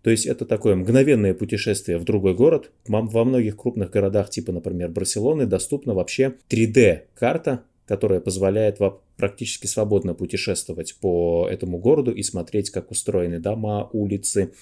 [0.03, 2.71] То есть это такое мгновенное путешествие в другой город.
[2.87, 10.15] Во многих крупных городах, типа, например, Барселоны, доступна вообще 3D-карта, которая позволяет вам практически свободно
[10.15, 14.53] путешествовать по этому городу и смотреть, как устроены дома, улицы,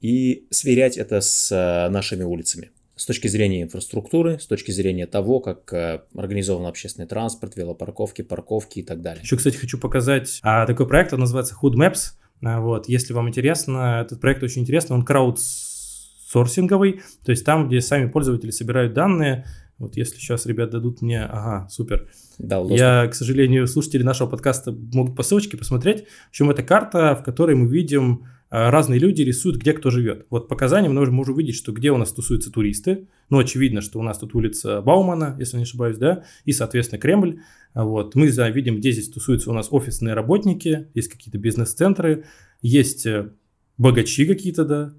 [0.00, 5.40] и сверять это с э, нашими улицами с точки зрения инфраструктуры, с точки зрения того,
[5.40, 9.22] как э, организован общественный транспорт, велопарковки, парковки и так далее.
[9.22, 12.12] Еще, кстати, хочу показать а, такой проект, он называется Hood Maps.
[12.42, 17.80] А, вот, если вам интересно, этот проект очень интересный, он краудсорсинговый, то есть там, где
[17.80, 19.44] сами пользователи собирают данные,
[19.78, 22.08] вот если сейчас ребят дадут мне, ага, супер.
[22.38, 26.06] Да, Я, к сожалению, слушатели нашего подкаста могут по ссылочке посмотреть.
[26.26, 30.26] В общем, это карта, в которой мы видим разные люди рисуют, где кто живет.
[30.30, 33.08] Вот по Казани мы можем увидеть, что где у нас тусуются туристы.
[33.28, 37.40] Ну, очевидно, что у нас тут улица Баумана, если не ошибаюсь, да, и, соответственно, Кремль.
[37.74, 38.14] Вот.
[38.14, 42.26] Мы видим, где здесь тусуются у нас офисные работники, есть какие-то бизнес-центры,
[42.62, 43.30] есть э,
[43.76, 44.94] богачи какие-то, да,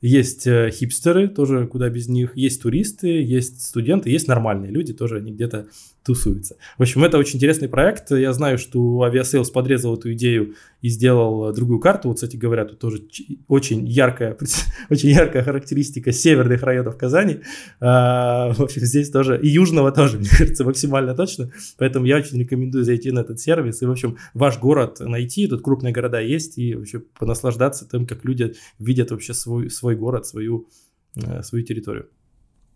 [0.00, 5.18] есть э, хипстеры, тоже куда без них, есть туристы, есть студенты, есть нормальные люди, тоже
[5.18, 5.68] они где-то
[6.06, 6.56] тусуются.
[6.78, 8.12] В общем, это очень интересный проект.
[8.12, 12.08] Я знаю, что Aviasales подрезал эту идею и сделал другую карту.
[12.08, 13.02] Вот, кстати говоря, тут тоже
[13.48, 14.36] очень яркая,
[14.90, 17.40] очень яркая характеристика северных районов Казани.
[17.80, 21.50] А, в общем, здесь тоже и южного тоже, мне кажется, максимально точно.
[21.76, 25.48] Поэтому я очень рекомендую зайти на этот сервис и, в общем, ваш город найти.
[25.48, 30.24] Тут крупные города есть и вообще понаслаждаться тем, как люди видят вообще свой, свой город,
[30.26, 30.68] свою,
[31.16, 32.06] э, свою территорию.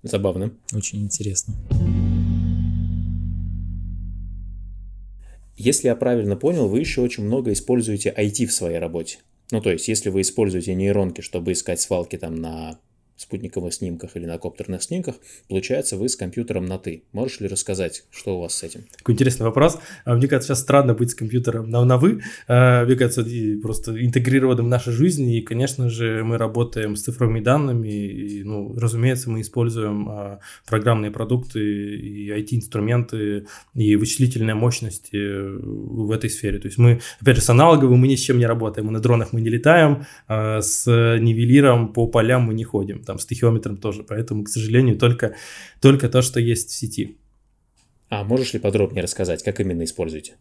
[0.03, 0.51] Забавно.
[0.73, 1.55] Очень интересно.
[5.63, 9.19] Если я правильно понял, вы еще очень много используете IT в своей работе.
[9.51, 12.81] Ну, то есть, если вы используете нейронки, чтобы искать свалки там на
[13.21, 15.17] спутниковых снимках или на коптерных снимках,
[15.49, 17.03] получается, вы с компьютером на «ты».
[17.13, 18.85] Можешь ли рассказать, что у вас с этим?
[18.97, 19.79] Такой интересный вопрос.
[20.07, 22.23] А, мне кажется, сейчас странно быть с компьютером на, на «вы».
[22.49, 23.27] А, мне кажется,
[23.63, 25.31] просто интегрированным в нашу жизнь.
[25.31, 27.89] И, конечно же, мы работаем с цифровыми данными.
[27.89, 36.31] И, ну, разумеется, мы используем а, программные продукты и IT-инструменты и вычислительные мощности в этой
[36.31, 36.59] сфере.
[36.59, 38.87] То есть мы, опять же, с аналоговым мы ни с чем не работаем.
[38.87, 43.27] Мы на дронах мы не летаем, с нивелиром по полям мы не ходим там с
[43.27, 45.35] тахиометром тоже, поэтому, к сожалению, только,
[45.81, 47.19] только то, что есть в сети.
[48.09, 50.37] А можешь ли подробнее рассказать, как именно используете?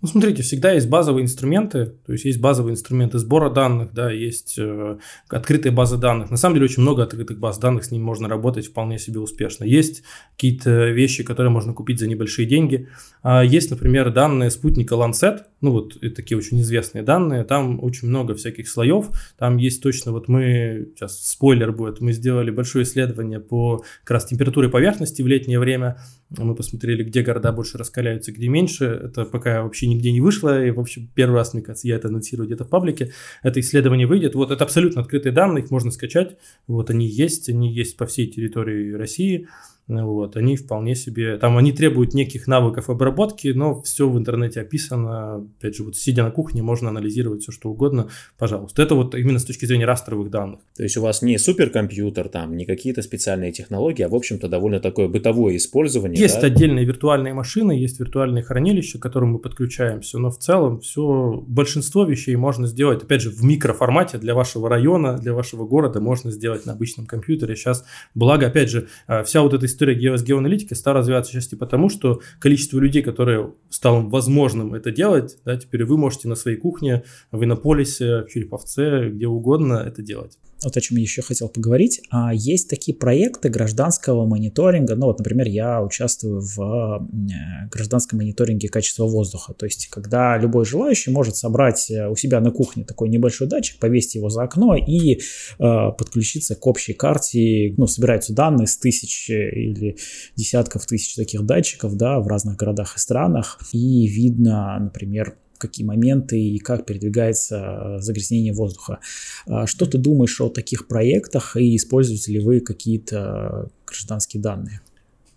[0.00, 4.54] Ну, смотрите, всегда есть базовые инструменты, то есть есть базовые инструменты сбора данных, да, есть
[4.56, 6.30] э, открытые базы данных.
[6.30, 9.64] На самом деле очень много открытых баз данных, с ними можно работать вполне себе успешно.
[9.64, 10.04] Есть
[10.36, 12.88] какие-то вещи, которые можно купить за небольшие деньги.
[13.24, 18.36] А есть, например, данные спутника Lancet, ну вот такие очень известные данные, там очень много
[18.36, 23.82] всяких слоев, там есть точно, вот мы, сейчас спойлер будет, мы сделали большое исследование по
[24.04, 25.98] как раз температуре поверхности в летнее время,
[26.30, 28.84] мы посмотрели, где города больше раскаляются, где меньше.
[28.84, 30.64] Это пока вообще нигде не вышло.
[30.64, 33.12] И, в общем, первый раз, мне кажется, я это анонсирую где-то в паблике.
[33.42, 34.34] Это исследование выйдет.
[34.34, 36.36] Вот это абсолютно открытые данные, их можно скачать.
[36.66, 39.48] Вот они есть, они есть по всей территории России.
[39.88, 45.46] Вот, они вполне себе, там они требуют неких навыков обработки, но все в интернете описано,
[45.58, 48.82] опять же, вот сидя на кухне, можно анализировать все, что угодно, пожалуйста.
[48.82, 50.60] Это вот именно с точки зрения растровых данных.
[50.76, 54.78] То есть у вас не суперкомпьютер, там, не какие-то специальные технологии, а, в общем-то, довольно
[54.80, 56.20] такое бытовое использование.
[56.20, 56.48] Есть да?
[56.48, 62.04] отдельные виртуальные машины, есть виртуальные хранилища, к которым мы подключаемся, но в целом все, большинство
[62.04, 66.66] вещей можно сделать, опять же, в микроформате для вашего района, для вашего города можно сделать
[66.66, 67.56] на обычном компьютере.
[67.56, 72.20] Сейчас, благо, опять же, а, вся вот эта история геоаналитики стала развиваться части потому, что
[72.40, 77.44] количество людей, которые стало возможным это делать, да, теперь вы можете на своей кухне, в
[77.44, 82.34] Иннополисе, в Череповце, где угодно это делать вот о чем я еще хотел поговорить, а
[82.34, 89.04] есть такие проекты гражданского мониторинга, ну вот, например, я участвую в э, гражданском мониторинге качества
[89.04, 93.46] воздуха, то есть когда любой желающий может собрать э, у себя на кухне такой небольшой
[93.46, 95.18] датчик, повесить его за окно и э,
[95.58, 99.96] подключиться к общей карте, ну, собираются данные с тысяч или
[100.36, 106.40] десятков тысяч таких датчиков, да, в разных городах и странах, и видно, например, какие моменты
[106.40, 109.00] и как передвигается э, загрязнение воздуха.
[109.46, 114.80] А что ты думаешь о таких проектах и используете ли вы какие-то гражданские данные?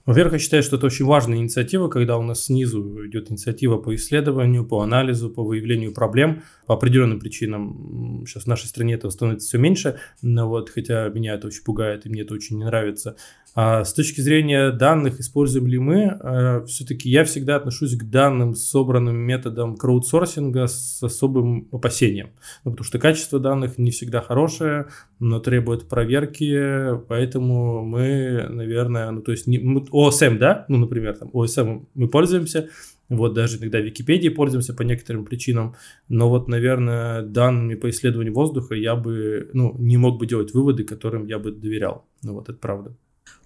[0.06, 3.94] Во-первых, я считаю, что это очень важная инициатива, когда у нас снизу идет инициатива по
[3.96, 6.42] исследованию, по анализу, по выявлению проблем.
[6.66, 11.36] По определенным причинам сейчас в нашей стране этого становится все меньше, но вот, хотя меня
[11.36, 13.16] это очень пугает и мне это очень не нравится.
[13.54, 18.56] А с точки зрения данных, используем ли мы, э, все-таки я всегда отношусь к данным,
[18.56, 22.30] собранным методом краудсорсинга с особым опасением.
[22.64, 24.88] Ну, потому что качество данных не всегда хорошее,
[25.20, 31.18] но требует проверки, поэтому мы, наверное, ну то есть не, мы, ОСМ, да, ну, например,
[31.18, 32.70] там ОСМ мы пользуемся,
[33.10, 35.76] вот даже иногда Википедии пользуемся по некоторым причинам,
[36.08, 40.86] но вот, наверное, данными по исследованию воздуха я бы, ну, не мог бы делать выводы,
[40.86, 42.06] которым я бы доверял.
[42.24, 42.96] Ну вот это правда.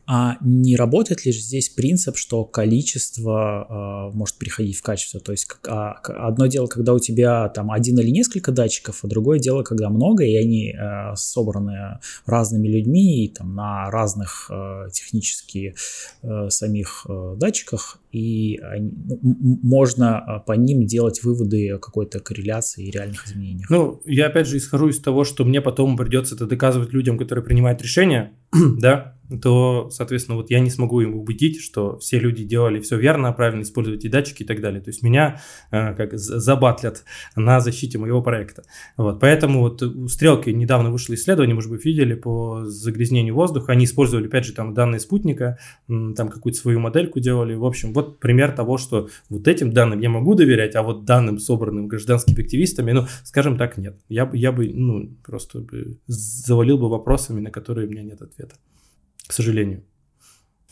[0.07, 5.19] А не работает ли здесь принцип, что количество э, может переходить в качество?
[5.19, 9.39] То есть а, одно дело, когда у тебя там один или несколько датчиков, а другое
[9.39, 15.75] дело, когда много, и они э, собраны разными людьми и, там, на разных э, технически
[16.21, 19.19] э, самих э, датчиках, и они, ну,
[19.61, 23.69] можно а, по ним делать выводы о какой-то корреляции и реальных изменениях.
[23.69, 27.43] Ну, я опять же исхожу из того, что мне потом придется это доказывать людям, которые
[27.43, 28.31] принимают решения,
[28.79, 33.33] да, то, соответственно, вот я не смогу им убедить, что все люди делали все верно,
[33.33, 34.81] правильно использовать и датчики и так далее.
[34.81, 37.03] То есть меня э, как забатлят
[37.35, 38.63] на защите моего проекта.
[38.97, 43.71] Вот, поэтому вот у Стрелки недавно вышло исследование, может быть, видели по загрязнению воздуха.
[43.71, 47.55] Они использовали, опять же, там данные спутника, там какую-то свою модельку делали.
[47.55, 51.39] В общем, вот пример того, что вот этим данным я могу доверять, а вот данным,
[51.39, 53.99] собранным гражданскими активистами, ну, скажем так, нет.
[54.09, 58.55] Я, я бы, ну, просто бы завалил бы вопросами, на которые у меня нет ответа
[59.27, 59.83] к сожалению.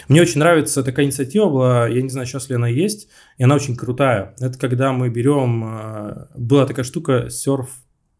[0.08, 3.56] Мне очень нравится такая инициатива была, я не знаю, сейчас ли она есть, и она
[3.56, 4.36] очень крутая.
[4.40, 7.68] Это когда мы берем, э, была такая штука Surf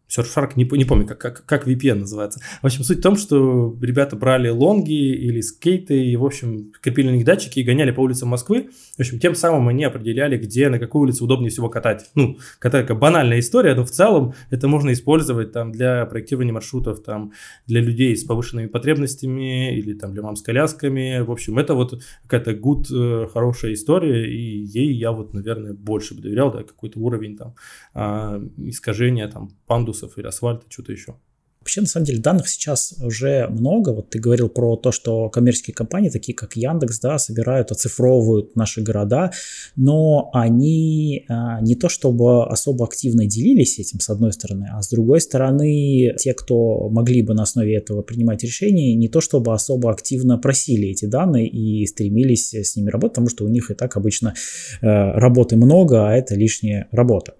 [0.08, 2.40] Surfshark, не, не помню, как, как, как VPN называется.
[2.62, 7.08] В общем, суть в том, что ребята брали лонги или скейты и, в общем, крепили
[7.08, 8.68] на них датчики и гоняли по улицам Москвы.
[8.96, 12.10] В общем, тем самым они определяли, где, на какую улицу удобнее всего катать.
[12.14, 17.32] Ну, такая банальная история, но в целом это можно использовать там для проектирования маршрутов, там,
[17.66, 21.20] для людей с повышенными потребностями или там для мам с колясками.
[21.20, 26.14] В общем, это вот какая-то good, э, хорошая история, и ей я вот, наверное, больше
[26.14, 27.54] бы доверял, да, какой-то уровень там
[27.94, 31.16] а, искажения там пандуса ресурсов или асфальта, что-то еще.
[31.64, 33.94] Вообще, на самом деле, данных сейчас уже много.
[33.94, 38.82] Вот ты говорил про то, что коммерческие компании, такие как Яндекс, да, собирают, оцифровывают наши
[38.82, 39.30] города,
[39.74, 44.90] но они а, не то чтобы особо активно делились этим, с одной стороны, а с
[44.90, 49.90] другой стороны, те, кто могли бы на основе этого принимать решения, не то чтобы особо
[49.90, 53.96] активно просили эти данные и стремились с ними работать, потому что у них и так
[53.96, 54.34] обычно
[54.82, 57.36] э, работы много, а это лишняя работа.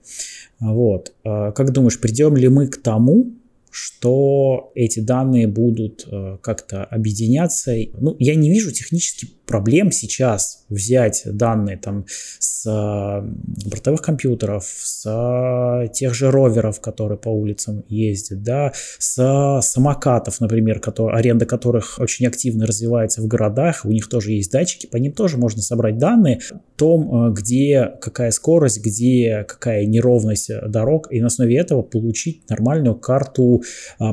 [0.61, 1.13] Вот.
[1.25, 3.35] А как думаешь, придем ли мы к тому,
[3.75, 7.75] что эти данные будут э, как-то объединяться.
[7.99, 12.07] Ну, я не вижу технически проблем сейчас взять данные там
[12.39, 13.27] с э,
[13.69, 20.81] бортовых компьютеров, с э, тех же роверов, которые по улицам ездят, да, с самокатов, например,
[20.81, 25.13] которые, аренда которых очень активно развивается в городах, у них тоже есть датчики, по ним
[25.13, 31.27] тоже можно собрать данные о том, где какая скорость, где какая неровность дорог, и на
[31.27, 33.63] основе этого получить нормальную карту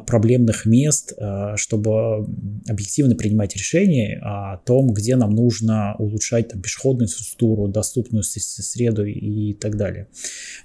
[0.05, 1.13] проблемных мест,
[1.55, 2.27] чтобы
[2.67, 9.53] объективно принимать решения о том, где нам нужно улучшать там, пешеходную инфраструктуру, доступную среду и
[9.53, 10.07] так далее.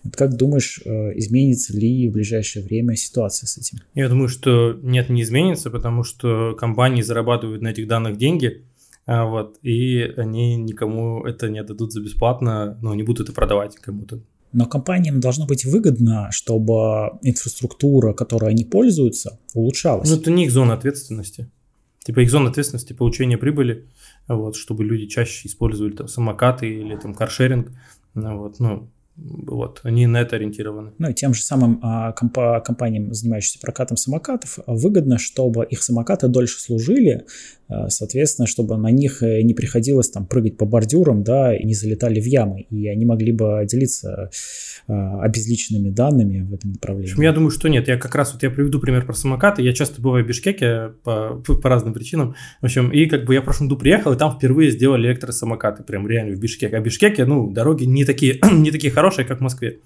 [0.02, 3.78] Вот как думаешь, э, изменится ли в ближайшее время ситуация с этим?
[3.94, 8.64] Я думаю, что нет, не изменится, потому что компании зарабатывают на этих данных деньги,
[9.06, 13.76] а, вот, и они никому это не отдадут за бесплатно, но не будут это продавать
[13.76, 14.20] кому-то.
[14.52, 20.08] Но компаниям должно быть выгодно, чтобы инфраструктура, которой они пользуются, улучшалась.
[20.08, 21.50] Ну, это не их зона ответственности.
[22.04, 23.86] Типа их зона ответственности получения прибыли,
[24.28, 27.72] вот, чтобы люди чаще использовали там самокаты или там каршеринг.
[28.14, 30.92] Вот, ну, вот, они на это ориентированы.
[30.98, 36.28] Ну и тем же самым а, комп- компаниям, занимающимся прокатом самокатов, выгодно, чтобы их самокаты
[36.28, 37.24] дольше служили,
[37.68, 41.74] а, соответственно, чтобы на них э, не приходилось там прыгать по бордюрам, да, и не
[41.74, 44.30] залетали в ямы, и они могли бы делиться
[44.86, 47.20] а, обезличенными данными в этом направлении.
[47.22, 47.88] Я думаю, что нет.
[47.88, 49.62] Я как раз вот я приведу пример про самокаты.
[49.62, 52.36] Я часто бываю в Бишкеке по, по разным причинам.
[52.60, 55.82] В общем, и как бы я в прошлом году приехал, и там впервые сделали электросамокаты,
[55.82, 56.76] прям реально в Бишкеке.
[56.76, 59.78] А в Бишкеке, ну, дороги не такие, не такие хорошие, хорошая, как в Москве.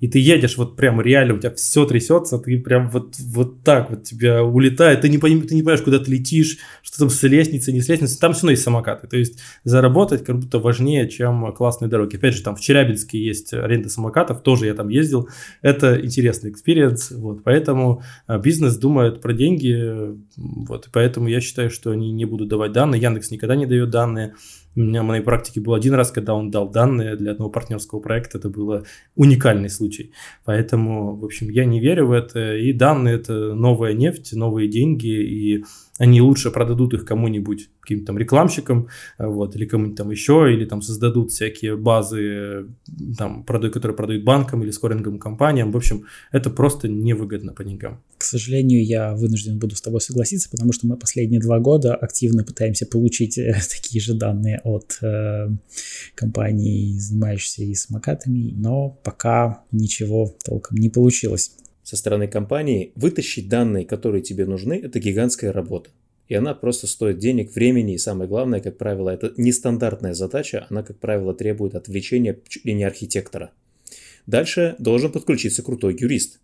[0.00, 3.88] И ты едешь вот прям реально, у тебя все трясется, ты прям вот, вот так
[3.88, 7.72] вот тебя улетает, ты не, ты не понимаешь, куда ты летишь, что там с лестницы,
[7.72, 9.06] не с лестницы, там все равно есть самокаты.
[9.06, 12.16] То есть заработать как будто важнее, чем классные дороги.
[12.16, 15.28] Опять же, там в Челябинске есть аренда самокатов, тоже я там ездил.
[15.62, 21.92] Это интересный experience, вот, поэтому а, бизнес думает про деньги, вот, поэтому я считаю, что
[21.92, 24.34] они не будут давать данные, Яндекс никогда не дает данные,
[24.76, 28.00] у меня в моей практике был один раз, когда он дал данные для одного партнерского
[28.00, 28.38] проекта.
[28.38, 30.12] Это был уникальный случай.
[30.44, 32.56] Поэтому, в общем, я не верю в это.
[32.56, 35.06] И данные– это новая нефть, новые деньги.
[35.08, 35.64] И
[35.98, 38.88] они лучше продадут их кому-нибудь, каким-то там рекламщикам,
[39.18, 42.66] э, вот, или кому-нибудь там еще, или там создадут всякие базы,
[43.16, 45.72] там, продают, которые продают банкам или скоринговым компаниям.
[45.72, 48.02] В общем, это просто невыгодно по деньгам.
[48.18, 52.44] К сожалению, я вынужден буду с тобой согласиться, потому что мы последние два года активно
[52.44, 55.48] пытаемся получить э, такие же данные от э,
[56.14, 61.52] компаний, занимающихся и самокатами, но пока ничего толком не получилось
[61.86, 65.90] со стороны компании, вытащить данные, которые тебе нужны, это гигантская работа.
[66.26, 70.82] И она просто стоит денег, времени, и самое главное, как правило, это нестандартная задача, она,
[70.82, 73.52] как правило, требует отвлечения чуть ли не архитектора.
[74.26, 76.40] Дальше должен подключиться крутой юрист,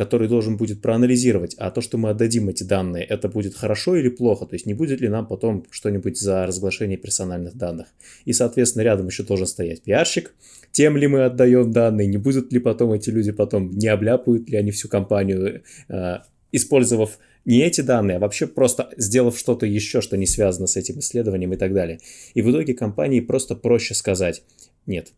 [0.00, 4.08] который должен будет проанализировать, а то, что мы отдадим эти данные, это будет хорошо или
[4.08, 7.88] плохо, то есть не будет ли нам потом что-нибудь за разглашение персональных данных.
[8.24, 10.34] И, соответственно, рядом еще должен стоять пиарщик,
[10.72, 14.56] тем ли мы отдаем данные, не будут ли потом эти люди потом, не обляпают ли
[14.56, 16.16] они всю компанию, э,
[16.50, 21.00] использовав не эти данные, а вообще просто сделав что-то еще, что не связано с этим
[21.00, 22.00] исследованием и так далее.
[22.32, 24.44] И в итоге компании просто проще сказать
[24.86, 25.12] «нет».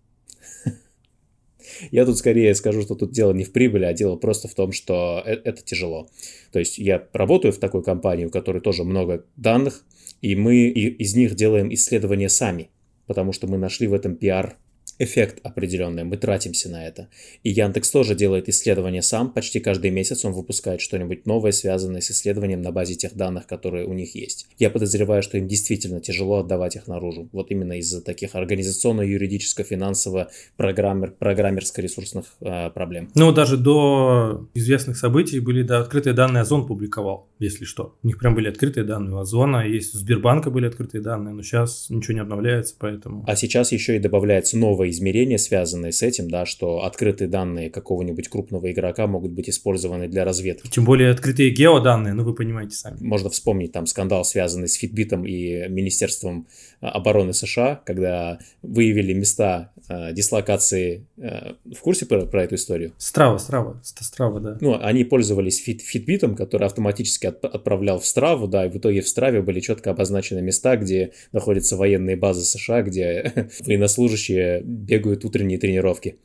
[1.91, 4.73] Я тут скорее скажу, что тут дело не в прибыли, а дело просто в том,
[4.73, 6.09] что э, это тяжело.
[6.53, 9.85] То есть я работаю в такой компании, у которой тоже много данных,
[10.21, 12.71] и мы из них делаем исследования сами,
[13.07, 14.57] потому что мы нашли в этом пиар
[15.03, 17.09] эффект определенный, мы тратимся на это.
[17.43, 22.11] И Яндекс тоже делает исследования сам, почти каждый месяц он выпускает что-нибудь новое, связанное с
[22.11, 24.47] исследованием на базе тех данных, которые у них есть.
[24.59, 31.15] Я подозреваю, что им действительно тяжело отдавать их наружу, вот именно из-за таких организационно-юридическо-финансово программер,
[31.19, 33.11] программерско-ресурсных э, проблем.
[33.15, 37.97] Ну, даже до известных событий были да, открытые данные Озон публиковал, если что.
[38.03, 41.43] У них прям были открытые данные у Озона, есть у Сбербанка были открытые данные, но
[41.43, 43.25] сейчас ничего не обновляется, поэтому...
[43.27, 48.29] А сейчас еще и добавляется новое измерения, связанные с этим, да, что открытые данные какого-нибудь
[48.29, 50.69] крупного игрока могут быть использованы для разведки.
[50.69, 52.99] Тем более открытые геоданные, ну вы понимаете сами.
[53.01, 56.47] Можно вспомнить там скандал, связанный с Fitbit ом и Министерством
[56.83, 61.07] обороны США, когда выявили места э, дислокации.
[61.17, 62.93] Э, в курсе про, про эту историю?
[62.99, 64.59] Strava, Strava, Strava, да.
[64.61, 68.77] Ну, они пользовались фит, Fitbit ом, который автоматически от, отправлял в Страву, да, и в
[68.77, 75.25] итоге в Страве были четко обозначены места, где находятся военные базы США, где военнослужащие бегают
[75.25, 76.19] утренние тренировки.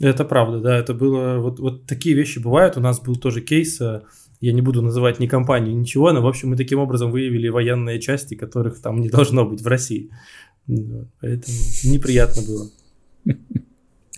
[0.00, 3.80] Это правда, да, это было, вот, вот такие вещи бывают, у нас был тоже кейс,
[3.80, 4.02] э,
[4.44, 7.98] я не буду называть ни компанию, ничего, но, в общем, мы таким образом выявили военные
[7.98, 10.10] части, которых там не должно быть в России.
[10.66, 12.70] Поэтому неприятно было.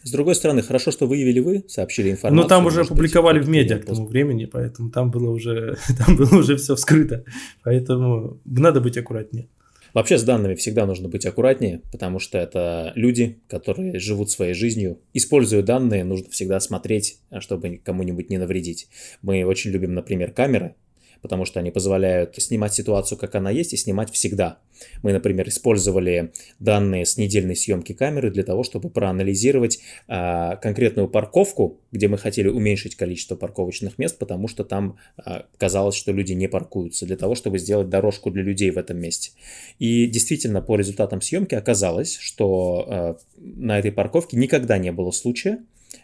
[0.03, 2.43] С другой стороны, хорошо, что выявили вы, сообщили информацию.
[2.43, 6.17] Ну, там уже опубликовали быть, в медиа к тому времени, поэтому там было уже, там
[6.17, 7.25] было уже все вскрыто.
[7.65, 9.49] Поэтому надо быть аккуратнее.
[9.97, 15.01] Вообще с данными всегда нужно быть аккуратнее, потому что это люди, которые живут своей жизнью.
[15.15, 18.89] Используя данные, нужно всегда смотреть, чтобы кому-нибудь не навредить.
[19.23, 20.75] Мы очень любим, например, камеры,
[21.23, 24.59] потому что они позволяют снимать ситуацию, как она есть, и снимать всегда.
[25.03, 31.81] Мы, например, использовали данные с недельной съемки камеры для того, чтобы проанализировать а, конкретную парковку,
[31.93, 36.49] где мы хотели уменьшить количество парковочных мест, потому что там а, казалось, что люди не
[36.49, 39.33] паркуются, для того, чтобы сделать дорожку для людей в этом месте.
[39.79, 45.59] И действительно, по результатам съемки оказалось, что а, на этой парковке никогда не было случая,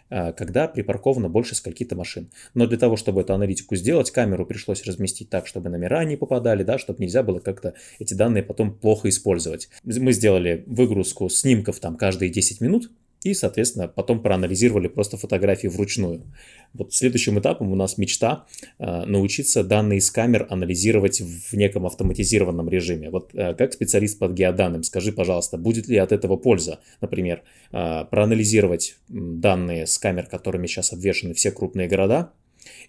[0.09, 2.29] когда припарковано больше скольки-то машин.
[2.53, 6.63] Но для того, чтобы эту аналитику сделать, камеру пришлось разместить так, чтобы номера не попадали,
[6.63, 9.69] да, чтобы нельзя было как-то эти данные потом плохо использовать.
[9.83, 12.91] Мы сделали выгрузку снимков там каждые 10 минут,
[13.23, 16.23] и, соответственно, потом проанализировали просто фотографии вручную.
[16.73, 18.45] Вот следующим этапом у нас мечта
[18.79, 23.09] э, научиться данные из камер анализировать в неком автоматизированном режиме.
[23.09, 26.79] Вот э, как специалист под геоданным, скажи, пожалуйста, будет ли от этого польза?
[27.01, 32.31] Например, э, проанализировать данные с камер, которыми сейчас обвешаны все крупные города,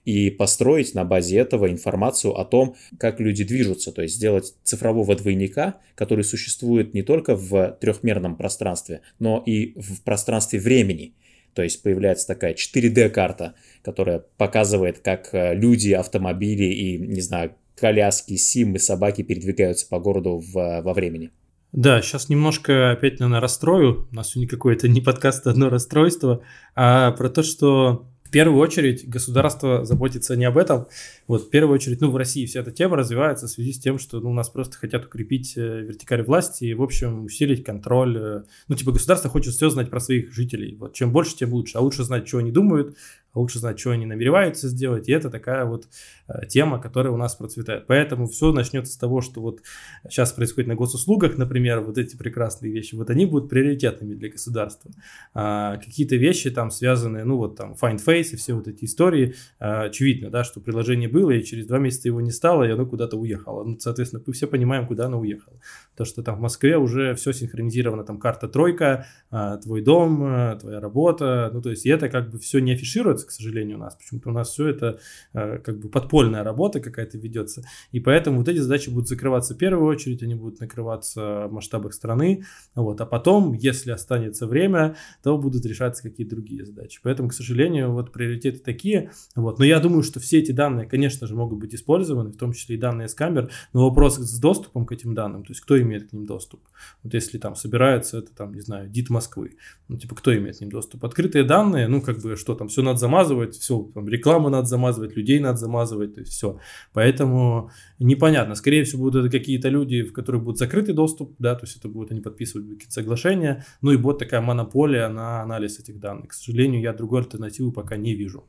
[0.05, 5.15] и построить на базе этого информацию о том, как люди движутся, то есть сделать цифрового
[5.17, 11.15] двойника, который существует не только в трехмерном пространстве, но и в пространстве времени.
[11.55, 18.37] То есть появляется такая 4D-карта, которая показывает, как э, люди, автомобили и, не знаю, коляски,
[18.37, 21.31] симы, собаки передвигаются по городу в, во времени.
[21.73, 24.07] Да, сейчас немножко опять, наверное, расстрою.
[24.13, 26.43] У нас сегодня какое-то не подкаст, а одно расстройство.
[26.77, 30.89] А про то, что первую очередь государство заботится не об этом.
[31.29, 33.97] Вот, в первую очередь, ну, в России вся эта тема развивается в связи с тем,
[33.97, 38.19] что ну, у нас просто хотят укрепить э, вертикаль власти и, в общем, усилить контроль.
[38.19, 40.77] Э, ну, типа, государство хочет все знать про своих жителей.
[40.81, 41.79] Вот, чем больше, тем лучше.
[41.79, 42.97] А лучше знать, что они думают,
[43.35, 45.09] лучше знать, что они намереваются сделать.
[45.09, 45.89] И это такая вот
[46.29, 47.87] э, тема, которая у нас процветает.
[47.87, 49.61] Поэтому все начнется с того, что вот
[50.09, 54.91] сейчас происходит на госуслугах, например, вот эти прекрасные вещи, вот они будут приоритетными для государства.
[55.35, 59.35] А, какие-то вещи там связанные, ну вот там Find Face и все вот эти истории,
[59.59, 62.87] а, очевидно, да, что приложение было, и через два месяца его не стало, и оно
[62.87, 63.65] куда-то уехало.
[63.65, 65.59] Ну, соответственно, мы все понимаем, куда оно уехало.
[65.97, 70.57] То, что там в Москве уже все синхронизировано, там карта тройка, а, твой дом, а,
[70.57, 73.81] твоя работа, ну то есть и это как бы все не афишируется, к сожалению, у
[73.81, 73.95] нас.
[73.95, 74.99] Почему-то у нас все это
[75.33, 77.65] э, как бы подпольная работа какая-то ведется.
[77.93, 81.95] И поэтому вот эти задачи будут закрываться в первую очередь, они будут накрываться в масштабах
[81.95, 82.45] страны.
[82.75, 83.01] Вот.
[83.01, 87.01] А потом, если останется время, то будут решаться какие-то другие задачи.
[87.03, 89.11] Поэтому, к сожалению, вот приоритеты такие.
[89.35, 89.59] Вот.
[89.59, 92.77] Но я думаю, что все эти данные, конечно же, могут быть использованы, в том числе
[92.77, 93.51] и данные с камер.
[93.73, 96.61] Но вопрос с доступом к этим данным, то есть кто имеет к ним доступ.
[97.03, 99.57] Вот если там собирается, это там, не знаю, ДИТ Москвы,
[99.89, 101.05] ну, типа, кто имеет к ним доступ?
[101.05, 104.67] Открытые данные, ну, как бы, что там, все надо замазать, замазывать, все, там, рекламу надо
[104.67, 106.59] замазывать, людей надо замазывать, то есть все.
[106.93, 108.55] Поэтому непонятно.
[108.55, 112.11] Скорее всего, будут какие-то люди, в которых будет закрытый доступ, да, то есть это будут
[112.11, 116.29] они подписывать какие-то соглашения, ну и будет такая монополия на анализ этих данных.
[116.29, 118.45] К сожалению, я другой альтернативы пока не вижу.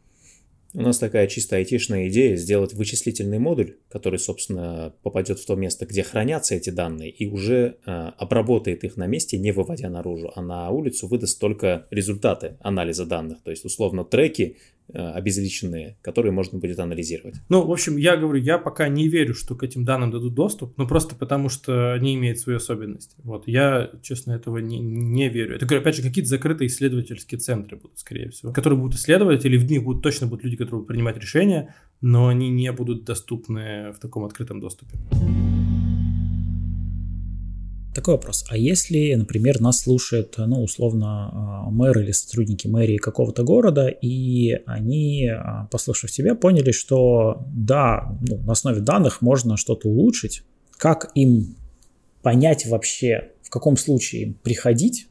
[0.78, 5.86] У нас такая чисто айтишная идея сделать вычислительный модуль, который, собственно, попадет в то место,
[5.86, 10.42] где хранятся эти данные, и уже э, обработает их на месте, не выводя наружу, а
[10.42, 13.42] на улицу выдаст только результаты анализа данных.
[13.44, 14.58] То есть, условно, треки
[14.94, 17.36] обезличенные, которые можно будет анализировать.
[17.50, 20.78] Ну, в общем, я говорю, я пока не верю, что к этим данным дадут доступ,
[20.78, 23.16] ну, просто потому что они имеют свои особенности.
[23.24, 25.56] Вот, я, честно, этого не, не верю.
[25.56, 29.70] Это, опять же, какие-то закрытые исследовательские центры будут, скорее всего, которые будут исследовать, или в
[29.70, 34.00] них будут точно будут люди, которые будут принимать решения, но они не будут доступны в
[34.00, 34.98] таком открытом доступе.
[37.96, 38.44] Такой вопрос.
[38.50, 44.52] А если, например, нас слушает, ну, условно, а, мэр или сотрудники мэрии какого-то города, и
[44.66, 51.10] они, а, послушав тебя, поняли, что да, ну, на основе данных можно что-то улучшить, как
[51.16, 51.56] им
[52.22, 55.08] понять вообще, в каком случае им приходить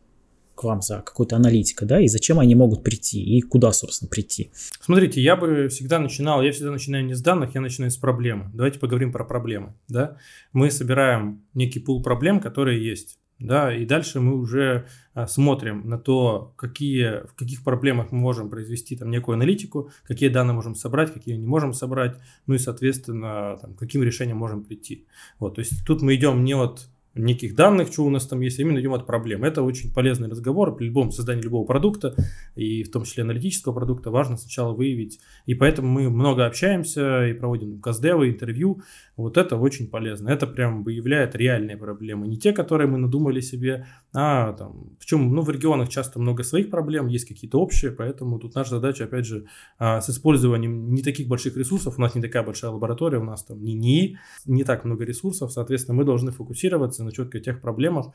[0.54, 4.50] к вам за какой-то аналитикой, да, и зачем они могут прийти, и куда, собственно, прийти?
[4.80, 8.50] Смотрите, я бы всегда начинал, я всегда начинаю не с данных, я начинаю с проблемы.
[8.54, 10.16] Давайте поговорим про проблемы, да.
[10.52, 15.98] Мы собираем некий пул проблем, которые есть, да, и дальше мы уже а, смотрим на
[15.98, 21.12] то, какие, в каких проблемах мы можем произвести там некую аналитику, какие данные можем собрать,
[21.12, 25.06] какие не можем собрать, ну и, соответственно, там, каким решением можем прийти.
[25.38, 28.58] Вот, то есть тут мы идем не от неких данных, что у нас там есть,
[28.58, 29.44] а именно идем от проблем.
[29.44, 32.14] Это очень полезный разговор при любом создании любого продукта,
[32.56, 35.20] и в том числе аналитического продукта, важно сначала выявить.
[35.46, 38.82] И поэтому мы много общаемся и проводим каздевы, интервью.
[39.16, 40.28] Вот это очень полезно.
[40.28, 42.26] Это прям выявляет реальные проблемы.
[42.26, 46.42] Не те, которые мы надумали себе, а там, в чем, ну, в регионах часто много
[46.42, 49.46] своих проблем, есть какие-то общие, поэтому тут наша задача, опять же,
[49.78, 53.44] а, с использованием не таких больших ресурсов, у нас не такая большая лаборатория, у нас
[53.44, 58.12] там не НИИ, не так много ресурсов, соответственно, мы должны фокусироваться на четко тех проблемах,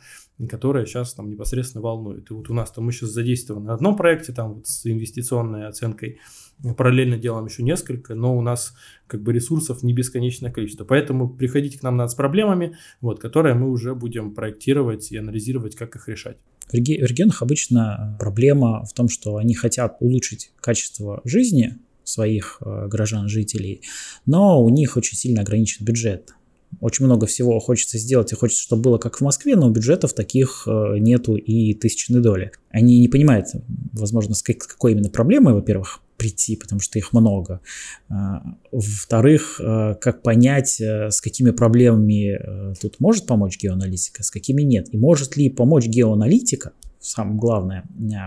[0.49, 2.29] которые сейчас там непосредственно волнуют.
[2.31, 5.67] И вот у нас там мы сейчас задействованы на одном проекте, там вот с инвестиционной
[5.67, 6.19] оценкой,
[6.77, 8.73] параллельно делаем еще несколько, но у нас
[9.07, 10.83] как бы ресурсов не бесконечное количество.
[10.85, 15.75] Поэтому приходите к нам надо с проблемами, вот, которые мы уже будем проектировать и анализировать,
[15.75, 16.37] как их решать.
[16.71, 23.27] В регионах обычно проблема в том, что они хотят улучшить качество жизни своих э, горожан,
[23.27, 23.81] жителей,
[24.25, 26.33] но у них очень сильно ограничен бюджет
[26.81, 30.67] очень много всего хочется сделать и хочется, чтобы было как в Москве, но бюджетов таких
[30.67, 32.51] э, нету и тысячной доли.
[32.69, 33.47] Они не понимают,
[33.93, 37.61] возможно, с какой именно проблемой, во-первых, прийти, потому что их много.
[38.09, 44.61] А, во-вторых, э, как понять, э, с какими проблемами тут может помочь геоаналитика, с какими
[44.61, 44.93] нет.
[44.93, 47.83] И может ли помочь геоаналитика, самое главное,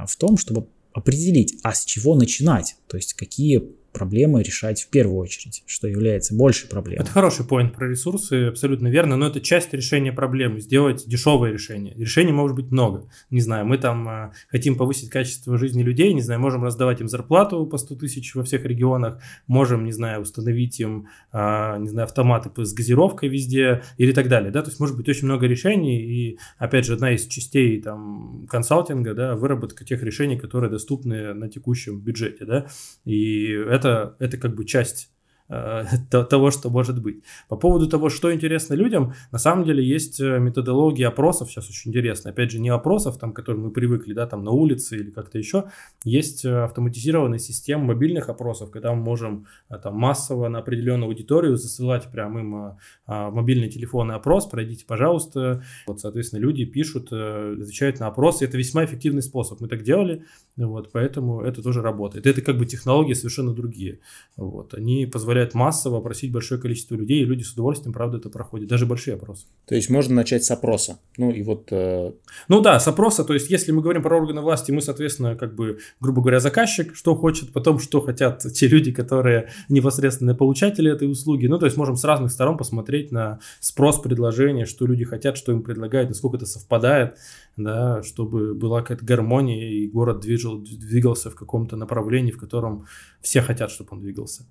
[0.06, 3.62] в том, чтобы определить, а с чего начинать, то есть какие
[3.92, 7.02] проблемы решать в первую очередь, что является большей проблемой.
[7.02, 11.94] Это хороший поинт про ресурсы, абсолютно верно, но это часть решения проблемы, сделать дешевое решение.
[11.94, 13.08] Решений может быть много.
[13.30, 17.08] Не знаю, мы там э, хотим повысить качество жизни людей, не знаю, можем раздавать им
[17.08, 22.06] зарплату по 100 тысяч во всех регионах, можем, не знаю, установить им, э, не знаю,
[22.06, 26.00] автоматы с газировкой везде или так далее, да, то есть может быть очень много решений,
[26.02, 31.48] и, опять же, одна из частей там консалтинга, да, выработка тех решений, которые доступны на
[31.48, 32.66] текущем бюджете, да,
[33.04, 35.10] и это это, это как бы часть
[36.10, 37.22] того, что может быть.
[37.48, 41.90] По поводу того, что интересно людям, на самом деле есть э, методология опросов, сейчас очень
[41.90, 45.10] интересно, опять же, не опросов, там, к которым мы привыкли, да, там на улице или
[45.10, 45.64] как-то еще,
[46.04, 49.46] есть э, автоматизированная система мобильных опросов, когда мы можем
[49.82, 52.76] там массово на определенную аудиторию засылать прям им
[53.06, 59.22] мобильный телефонный опрос, пройдите, пожалуйста, вот, соответственно, люди пишут, отвечают на опросы, это весьма эффективный
[59.22, 60.24] способ, мы так делали,
[60.56, 62.26] вот, поэтому это тоже работает.
[62.26, 64.00] Это как бы технологии совершенно другие,
[64.36, 68.30] вот, они позволяют позволяет массово опросить большое количество людей, и люди с удовольствием, правда, это
[68.30, 69.46] проходят, даже большие опросы.
[69.66, 70.98] То есть можно начать с опроса.
[71.18, 71.68] Ну и вот...
[71.70, 72.12] Э...
[72.48, 75.54] Ну да, с опроса, то есть если мы говорим про органы власти, мы, соответственно, как
[75.54, 81.10] бы, грубо говоря, заказчик, что хочет, потом, что хотят те люди, которые непосредственно получатели этой
[81.10, 81.48] услуги.
[81.48, 85.52] Ну, то есть можем с разных сторон посмотреть на спрос, предложение, что люди хотят, что
[85.52, 87.16] им предлагают, насколько это совпадает,
[87.56, 92.86] да, чтобы была какая-то гармония, и город движил, двигался в каком-то направлении, в котором
[93.20, 94.44] все хотят, чтобы он двигался.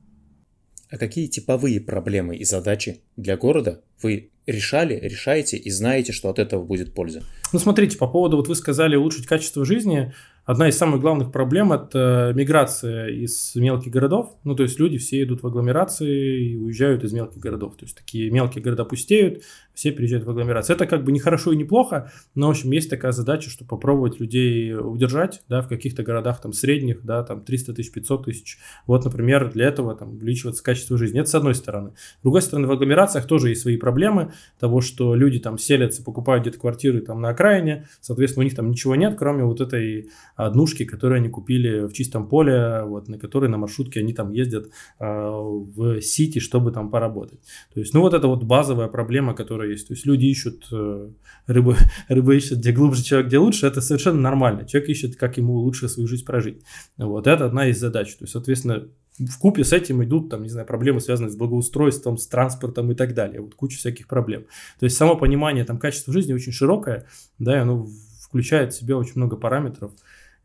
[0.91, 6.37] А какие типовые проблемы и задачи для города вы решали, решаете и знаете, что от
[6.37, 7.23] этого будет польза?
[7.53, 10.13] Ну, смотрите, по поводу, вот вы сказали, улучшить качество жизни.
[10.43, 14.35] Одна из самых главных проблем– это миграция из мелких городов.
[14.43, 17.77] Ну, то есть люди все идут в агломерации и уезжают из мелких городов.
[17.77, 19.43] То есть такие мелкие города пустеют,
[19.73, 20.75] все переезжают в агломерацию.
[20.75, 23.65] Это как бы не хорошо и не плохо, но, в общем, есть такая задача, что
[23.65, 28.57] попробовать людей удержать, да, в каких-то городах там средних, да, там 300 тысяч, 500 тысяч.
[28.87, 31.19] Вот, например, для этого там увеличиваться качество жизни.
[31.19, 31.91] Это с одной стороны.
[32.19, 36.43] С другой стороны, в агломерациях тоже есть свои проблемы того, что люди там селятся, покупают
[36.43, 40.85] где-то квартиры там на окраине, соответственно, у них там ничего нет, кроме вот этой однушки,
[40.85, 44.67] которую они купили в чистом поле, вот, на которой на маршрутке они там ездят
[44.99, 47.39] э, в Сити, чтобы там поработать.
[47.73, 49.87] То есть, ну вот это вот базовая проблема, которая есть.
[49.87, 51.09] То есть люди ищут, э,
[51.47, 51.75] рыбы,
[52.07, 54.65] рыбы ищут, где глубже человек, где лучше, это совершенно нормально.
[54.65, 56.61] Человек ищет, как ему лучше свою жизнь прожить.
[56.97, 58.15] Вот, это одна из задач.
[58.15, 58.87] То есть, соответственно,
[59.19, 62.95] в купе с этим идут, там, не знаю, проблемы, связанные с благоустройством, с транспортом и
[62.95, 63.41] так далее.
[63.41, 64.45] Вот куча всяких проблем.
[64.79, 67.07] То есть само понимание там качества жизни очень широкое,
[67.37, 67.87] да, и оно
[68.21, 69.91] включает в себя очень много параметров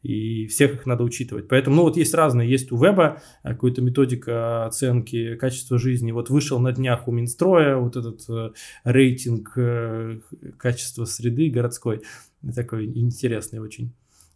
[0.07, 1.49] и всех их надо учитывать.
[1.49, 6.13] Поэтому, ну, вот есть разные, есть у веба э, какая-то методика оценки качества жизни.
[6.13, 8.53] Вот вышел на днях у Минстроя вот этот э,
[8.85, 10.21] рейтинг э,
[10.59, 12.03] качества среды городской,
[12.55, 13.93] такой интересный очень.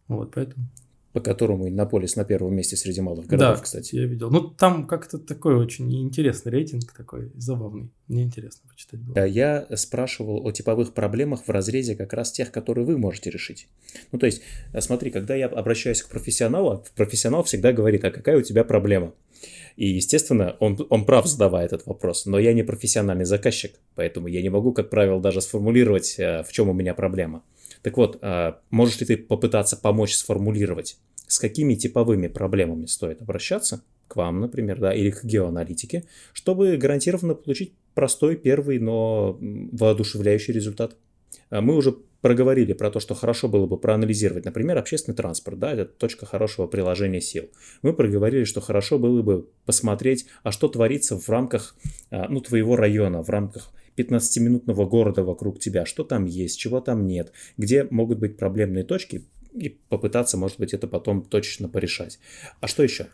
[0.08, 0.66] Вот, поэтому
[1.12, 3.96] по которому Иннополис на первом месте среди малых городов, да, кстати.
[3.96, 4.30] я видел.
[4.30, 7.90] Ну, там как-то такой очень интересный рейтинг, такой забавный.
[8.06, 9.24] Мне интересно почитать было.
[9.24, 13.68] Я спрашивал о типовых проблемах в разрезе как раз тех, которые вы можете решить.
[14.12, 14.42] Ну, то есть,
[14.78, 19.12] смотри, когда я обращаюсь к профессионалу, профессионал всегда говорит, а какая у тебя проблема?
[19.76, 22.26] И, естественно, он, он прав, задавая этот вопрос.
[22.26, 26.52] Но я не профессиональный заказчик, поэтому я не могу, как правило, даже сформулировать, э, в
[26.52, 27.42] чем у меня проблема.
[27.82, 33.82] Так вот, а, можешь ли ты попытаться помочь сформулировать, с какими типовыми проблемами стоит обращаться
[34.08, 40.96] к вам, например, да, или к геоаналитике, чтобы гарантированно получить простой, первый, но воодушевляющий результат?
[41.50, 45.72] А, мы уже проговорили про то, что хорошо было бы проанализировать, например, общественный транспорт, да,
[45.72, 47.48] это точка хорошего приложения сил.
[47.82, 51.74] Мы проговорили, что хорошо было бы посмотреть, а что творится в рамках,
[52.10, 57.06] а, ну, твоего района, в рамках 15-минутного города вокруг тебя, что там есть, чего там
[57.06, 59.24] нет, где могут быть проблемные точки,
[59.54, 62.18] и попытаться, может быть, это потом точечно порешать.
[62.60, 63.08] А что еще?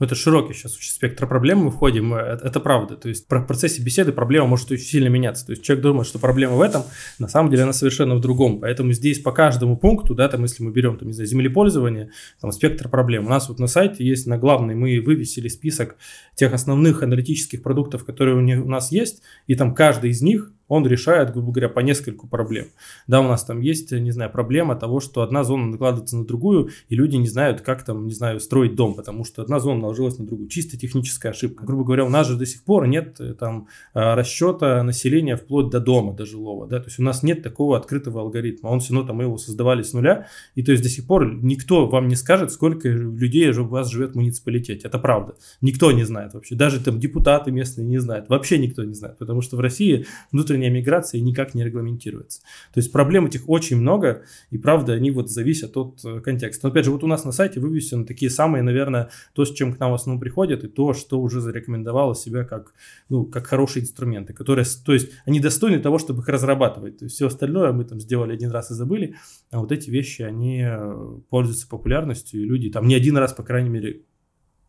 [0.00, 2.96] Ну, это широкий сейчас очень спектр проблем мы входим, это, это правда.
[2.96, 5.44] То есть в процессе беседы проблема может очень сильно меняться.
[5.44, 6.84] То есть человек думает, что проблема в этом,
[7.18, 8.60] на самом деле она совершенно в другом.
[8.60, 12.50] Поэтому здесь по каждому пункту, да, там, если мы берем, там, не знаю, землепользование, там,
[12.50, 13.26] спектр проблем.
[13.26, 15.96] У нас вот на сайте есть на главной, мы вывесили список
[16.34, 20.86] тех основных аналитических продуктов, которые у, у нас есть, и там каждый из них он
[20.86, 22.66] решает, грубо говоря, по нескольку проблем.
[23.06, 26.70] Да, у нас там есть, не знаю, проблема того, что одна зона накладывается на другую,
[26.88, 30.18] и люди не знают, как там, не знаю, строить дом, потому что одна зона наложилась
[30.18, 30.48] на другую.
[30.48, 31.66] Чисто техническая ошибка.
[31.66, 35.70] Грубо говоря, у нас же до сих пор нет э, там э, расчета населения вплоть
[35.70, 38.68] до дома, до жилого, да, то есть у нас нет такого открытого алгоритма.
[38.68, 41.34] Он все равно там мы его создавали с нуля, и то есть до сих пор
[41.34, 44.86] никто вам не скажет, сколько людей у вас живет в муниципалитете.
[44.86, 45.34] Это правда.
[45.60, 46.54] Никто не знает вообще.
[46.54, 48.28] Даже там депутаты местные не знают.
[48.28, 52.40] Вообще никто не знает, потому что в России внутренняя внутренняя миграция никак не регламентируется.
[52.72, 56.66] То есть проблем этих очень много, и правда, они вот зависят от э, контекста.
[56.66, 59.72] Но опять же, вот у нас на сайте вывесены такие самые, наверное, то, с чем
[59.72, 62.74] к нам в основном приходят, и то, что уже зарекомендовало себя как,
[63.08, 66.98] ну, как хорошие инструменты, которые, то есть они достойны того, чтобы их разрабатывать.
[66.98, 69.14] То есть все остальное мы там сделали один раз и забыли,
[69.50, 73.42] а вот эти вещи, они э, пользуются популярностью, и люди там не один раз, по
[73.42, 74.02] крайней мере,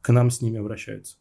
[0.02, 1.18] к нам с ними обращаются.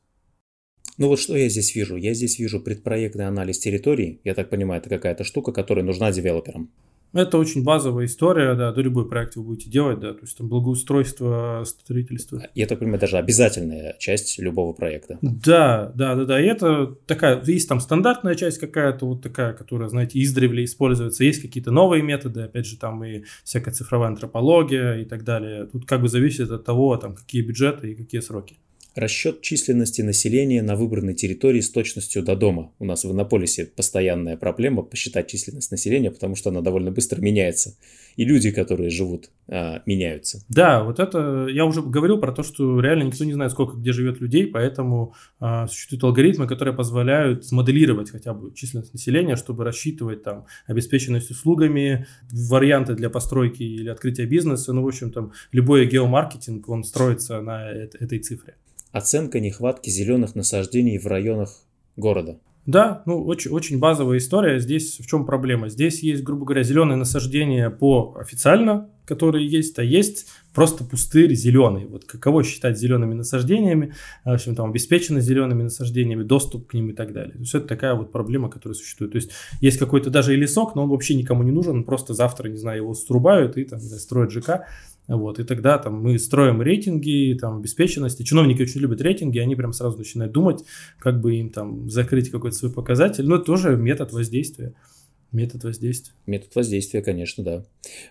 [0.99, 1.97] Ну вот что я здесь вижу?
[1.97, 4.21] Я здесь вижу предпроектный анализ территории.
[4.25, 6.71] Я так понимаю, это какая-то штука, которая нужна девелоперам.
[7.13, 10.49] Это очень базовая история, да, до любой проект вы будете делать, да, то есть там
[10.49, 12.47] благоустройство, строительство.
[12.55, 15.19] Я так понимаю, даже обязательная часть любого проекта.
[15.21, 19.89] Да, да, да, да, и это такая, есть там стандартная часть какая-то вот такая, которая,
[19.89, 25.05] знаете, издревле используется, есть какие-то новые методы, опять же, там и всякая цифровая антропология и
[25.05, 25.67] так далее.
[25.67, 28.57] Тут как бы зависит от того, там, какие бюджеты и какие сроки.
[28.97, 32.73] Расчет численности населения на выбранной территории с точностью до дома.
[32.81, 37.77] У нас в Иннополисе постоянная проблема посчитать численность населения, потому что она довольно быстро меняется.
[38.17, 40.45] И люди, которые живут, а, меняются.
[40.49, 43.93] Да, вот это я уже говорил про то, что реально никто не знает, сколько где
[43.93, 50.25] живет людей, поэтому а, существуют алгоритмы, которые позволяют смоделировать хотя бы численность населения, чтобы рассчитывать
[50.25, 54.73] там обеспеченность услугами, варианты для постройки или открытия бизнеса.
[54.73, 58.57] Ну, в общем, там любой геомаркетинг, он строится на этой цифре
[58.93, 61.65] оценка нехватки зеленых насаждений в районах
[61.97, 62.39] города.
[62.67, 64.61] Да, ну очень, очень базовая история.
[64.61, 65.69] Здесь в чем проблема?
[65.69, 71.87] Здесь есть, грубо говоря, зеленые насаждения по официально, которые есть, а есть просто пустырь зеленый.
[71.87, 76.93] Вот каково считать зелеными насаждениями, в общем, там обеспечено зелеными насаждениями, доступ к ним и
[76.93, 77.33] так далее.
[77.33, 79.13] То есть это такая вот проблема, которая существует.
[79.13, 79.31] То есть
[79.61, 82.83] есть какой-то даже и лесок, но он вообще никому не нужен, просто завтра, не знаю,
[82.83, 84.67] его срубают и там строят ЖК.
[85.11, 88.23] Вот, и тогда там мы строим рейтинги, там, обеспеченности.
[88.23, 90.65] Чиновники очень любят рейтинги, они прям сразу начинают думать,
[91.01, 93.27] как бы им там закрыть какой-то свой показатель.
[93.27, 94.73] Но это тоже метод воздействия.
[95.33, 96.13] Метод воздействия.
[96.27, 97.65] Метод воздействия, конечно, да.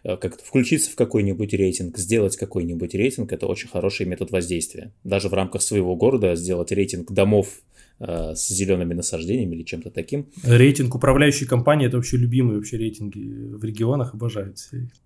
[0.04, 4.93] Э, как включиться в какой-нибудь рейтинг, сделать какой-нибудь рейтинг, это очень хороший метод воздействия.
[5.06, 7.62] Даже в рамках своего города сделать рейтинг домов
[8.00, 10.28] э, с зелеными насаждениями или чем-то таким.
[10.43, 14.58] Рейтинг управляющей компании это вообще любимые вообще рейтинги в регионах, обожают.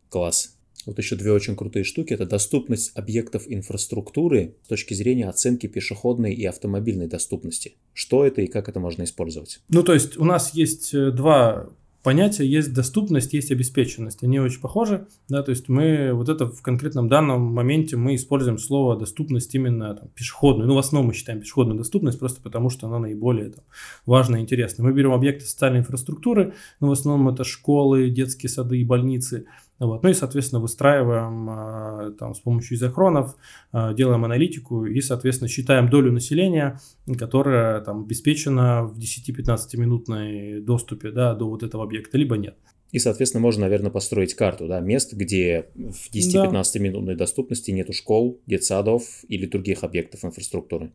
[0.09, 0.52] Класс.
[0.85, 2.13] Вот еще две очень крутые штуки.
[2.13, 7.75] Это доступность объектов инфраструктуры с точки зрения оценки пешеходной и автомобильной доступности.
[7.93, 9.61] Что это и как это можно использовать?
[9.69, 11.69] Ну, то есть у нас есть э, два
[12.03, 14.23] понятия есть доступность, есть обеспеченность.
[14.23, 18.57] Они очень похожи, да, то есть мы вот это в конкретном данном моменте мы используем
[18.59, 20.67] слово доступность именно там, пешеходную.
[20.67, 23.63] Ну, в основном мы считаем пешеходную доступность просто потому, что она наиболее там,
[24.05, 24.83] важна и интересна.
[24.83, 29.45] Мы берем объекты социальной инфраструктуры, ну, в основном это школы, детские сады и больницы–
[29.85, 30.03] вот.
[30.03, 33.35] Ну и, соответственно, выстраиваем а, там, с помощью изохронов,
[33.71, 36.79] а, делаем аналитику и, соответственно, считаем долю населения,
[37.17, 42.55] которая там, обеспечена в 10-15 минутной доступе да, до вот этого объекта, либо нет.
[42.91, 48.39] И, соответственно, можно, наверное, построить карту да, мест, где в 10-15 минутной доступности нету школ,
[48.45, 50.91] детсадов или других объектов инфраструктуры.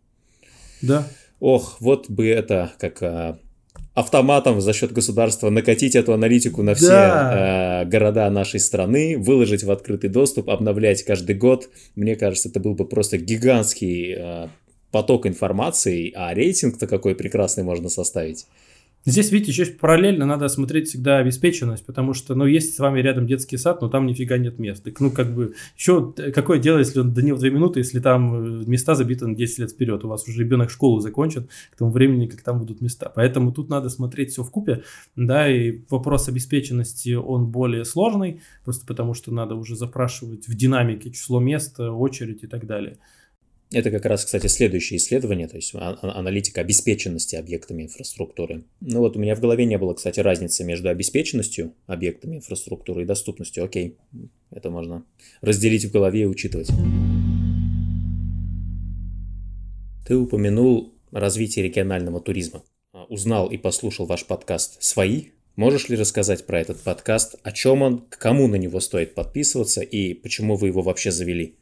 [0.80, 1.08] Да.
[1.40, 3.38] Ох, вот бы это как а,
[3.94, 7.82] автоматом за счет государства накатить эту аналитику на все да.
[7.82, 11.68] э, города нашей страны, выложить в открытый доступ, обновлять каждый год.
[11.96, 14.48] Мне кажется, это был бы просто гигантский э,
[14.92, 18.46] поток информации, а рейтинг-то какой прекрасный можно составить.
[19.08, 23.26] Здесь, видите, еще параллельно надо смотреть всегда обеспеченность, потому что, ну, есть с вами рядом
[23.26, 24.84] детский сад, но там нифига нет мест.
[24.84, 28.64] Так, ну, как бы, еще какое дело, если он него 2 минуты, если там э,
[28.66, 32.26] места забиты на 10 лет вперед, у вас уже ребенок школу закончит к тому времени,
[32.26, 33.10] как там будут места.
[33.14, 34.82] Поэтому тут надо смотреть все в купе,
[35.16, 41.10] да, и вопрос обеспеченности, он более сложный, просто потому что надо уже запрашивать в динамике
[41.10, 42.98] число мест, очередь и так далее.
[43.70, 48.64] Это как раз, кстати, следующее исследование, то есть а, а, аналитика обеспеченности объектами инфраструктуры.
[48.80, 53.04] Ну вот у меня в голове не было, кстати, разницы между обеспеченностью объектами инфраструктуры и
[53.04, 53.64] доступностью.
[53.64, 53.98] Окей,
[54.50, 55.04] это можно
[55.42, 56.68] разделить в голове и учитывать.
[60.06, 62.62] Ты упомянул развитие регионального туризма.
[62.94, 65.26] А, узнал и послушал ваш подкаст «Свои».
[65.56, 69.82] Можешь ли рассказать про этот подкаст, о чем он, к кому на него стоит подписываться
[69.82, 71.56] и почему вы его вообще завели?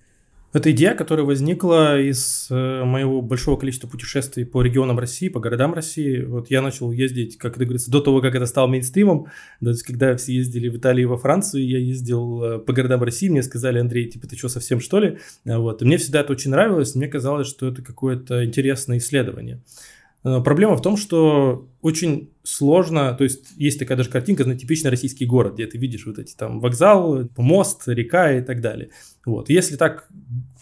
[0.52, 5.74] Это идея, которая возникла из э, моего большого количества путешествий по регионам России, по городам
[5.74, 6.22] России.
[6.22, 9.26] Вот я начал ездить, как это говорится, до того, как это стало мейнстримом.
[9.60, 13.02] То есть, когда все ездили в Италию и во Францию, я ездил э, по городам
[13.02, 15.18] России, мне сказали, Андрей, типа, ты что, совсем что ли?
[15.44, 15.82] Вот.
[15.82, 19.60] И мне всегда это очень нравилось, мне казалось, что это какое-то интересное исследование.
[20.26, 24.90] Э, проблема в том, что очень сложно, то есть есть такая даже картинка на типичный
[24.90, 28.90] российский город, где ты видишь вот эти там вокзал, мост, река и так далее.
[29.24, 29.48] Вот.
[29.48, 30.08] Если так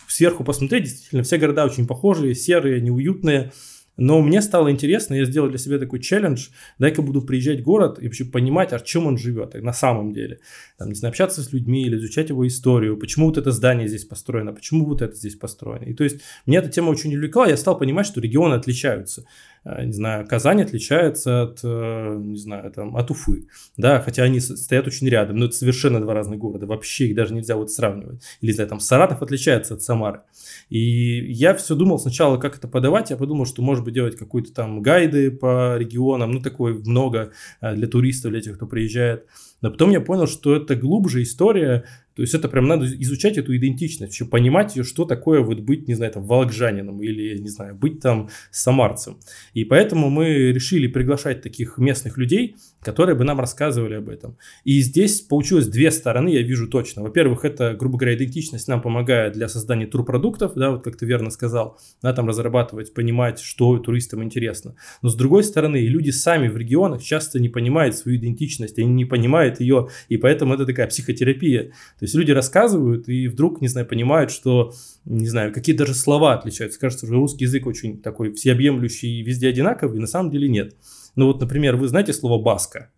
[0.06, 3.52] сверху посмотреть, действительно, все города очень похожие, серые, неуютные,
[3.96, 6.48] но мне стало интересно, я сделал для себя такой челлендж,
[6.78, 10.40] дай-ка буду приезжать в город и вообще понимать, о чем он живет на самом деле.
[10.78, 14.04] Там, не знаю, общаться с людьми или изучать его историю, почему вот это здание здесь
[14.04, 15.84] построено, почему вот это здесь построено.
[15.84, 19.24] И то есть меня эта тема очень увлекла, я стал понимать, что регионы отличаются.
[19.64, 24.40] Э, не знаю, Казань отличается от, э, не знаю, там, от Уфы, да, хотя они
[24.40, 28.22] стоят очень рядом, но это совершенно два разных города, вообще их даже нельзя вот сравнивать.
[28.40, 30.20] Или, знаю, там, Саратов отличается от Самары.
[30.68, 34.52] И я все думал сначала, как это подавать, я подумал, что, может быть, делать какие-то
[34.52, 39.26] там гайды по регионам, ну, такое много э, для туристов, для тех, кто приезжает.
[39.62, 41.84] Но потом я понял, что это глубже история,
[42.14, 45.88] то есть это прям надо изучать эту идентичность, еще понимать ее, что такое вот быть,
[45.88, 49.18] не знаю, там, волокжанином или, не знаю, быть там самарцем.
[49.52, 54.36] И поэтому мы решили приглашать таких местных людей, которые бы нам рассказывали об этом.
[54.64, 57.02] И здесь получилось две стороны, я вижу точно.
[57.02, 61.30] Во-первых, это, грубо говоря, идентичность нам помогает для создания турпродуктов, да, вот как ты верно
[61.30, 64.76] сказал, да, там разрабатывать, понимать, что туристам интересно.
[65.02, 69.04] Но с другой стороны, люди сами в регионах часто не понимают свою идентичность, они не
[69.04, 71.72] понимают ее, и поэтому это такая психотерапия.
[72.04, 74.74] То есть люди рассказывают и вдруг, не знаю, понимают, что,
[75.06, 76.78] не знаю, какие даже слова отличаются.
[76.78, 80.76] Кажется, что русский язык очень такой всеобъемлющий и везде одинаковый, на самом деле нет.
[81.16, 82.90] Ну вот, например, вы знаете слово «баска»?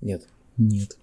[0.00, 0.26] Нет.
[0.56, 0.98] Нет.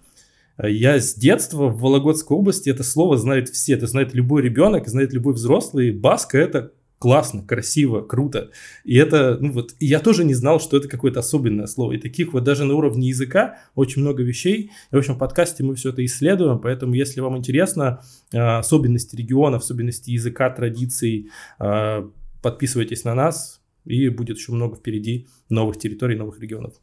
[0.62, 3.72] Я с детства в Вологодской области это слово знает все.
[3.72, 5.92] Это знает любой ребенок, знает любой взрослый.
[5.92, 8.50] Баска– это классно, красиво, круто.
[8.84, 11.92] И это, ну вот, я тоже не знал, что это какое-то особенное слово.
[11.92, 14.70] И таких вот даже на уровне языка очень много вещей.
[14.90, 19.16] И, в общем, в подкасте мы все это исследуем, поэтому, если вам интересно а, особенности
[19.16, 22.10] региона, особенности языка, традиций, а,
[22.42, 26.74] подписывайтесь на нас, и будет еще много впереди новых территорий, новых регионов.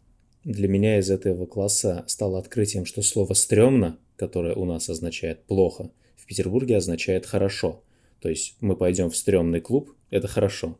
[0.43, 5.89] Для меня из этого класса стало открытием, что слово «стрёмно», которое у нас означает «плохо»,
[6.17, 7.83] в Петербурге означает «хорошо».
[8.23, 10.79] То есть мы пойдем в стрёмный клуб, это хорошо.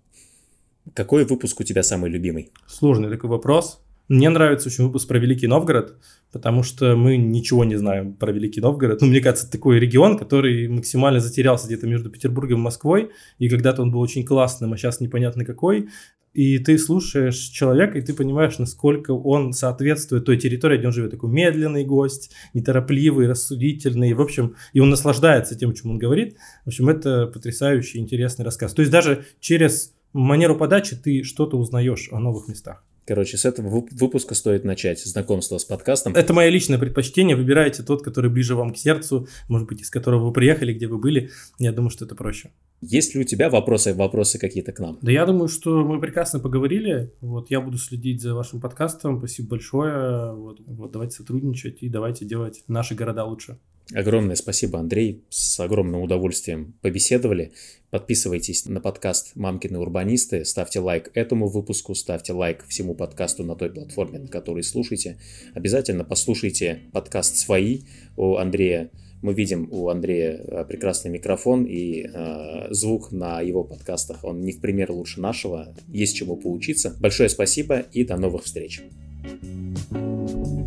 [0.94, 2.54] Какой выпуск у тебя самый любимый?
[2.68, 3.82] Сложный такой вопрос.
[4.08, 5.98] Мне нравится очень выпуск про Великий Новгород,
[6.32, 9.02] потому что мы ничего не знаем про Великий Новгород.
[9.02, 13.50] Ну, мне кажется, это такой регион, который максимально затерялся где-то между Петербургом и Москвой, и
[13.50, 15.90] когда-то он был очень классным, а сейчас непонятно какой.
[16.34, 21.12] И ты слушаешь человека, и ты понимаешь, насколько он соответствует той территории, где он живет.
[21.12, 24.14] Такой медленный гость, неторопливый, рассудительный.
[24.14, 26.38] В общем, и он наслаждается тем, чем он говорит.
[26.66, 28.74] В общем, это потрясающий, интересный рассказ.
[28.74, 32.84] То есть даже через манеру подачи ты что-то узнаешь о новых местах.
[33.06, 36.16] Короче, с этого выпуска стоит начать знакомство с подкастом.
[36.16, 37.36] Это мое личное предпочтение.
[37.36, 40.98] Выбирайте тот, который ближе вам к сердцу, может быть, из которого вы приехали, где вы
[40.98, 41.30] были.
[41.60, 42.52] Я думаю, что это проще.
[42.86, 45.00] Есть ли у тебя вопросы, вопросы какие-то к нам?
[45.02, 47.14] Да я думаю, что мы прекрасно поговорили.
[47.22, 49.20] Вот я буду следить за вашим подкастом.
[49.20, 50.34] Спасибо большое.
[50.34, 53.58] Вот, вот давайте сотрудничать и давайте делать наши города лучше.
[53.94, 55.24] Огромное спасибо, Андрей.
[55.30, 57.54] С огромным удовольствием побеседовали.
[57.90, 63.70] Подписывайтесь на подкаст «Мамкины урбанисты», ставьте лайк этому выпуску, ставьте лайк всему подкасту на той
[63.70, 65.20] платформе, на которой слушаете.
[65.54, 67.82] Обязательно послушайте подкаст «Свои»
[68.18, 68.90] у Андрея.
[69.24, 74.26] Мы видим у Андрея э, прекрасный микрофон и э, звук на его подкастах.
[74.26, 75.74] Он не в пример лучше нашего.
[75.88, 76.94] Есть чему поучиться.
[77.00, 78.82] Большое спасибо и до новых встреч.
[79.24, 80.63] thank you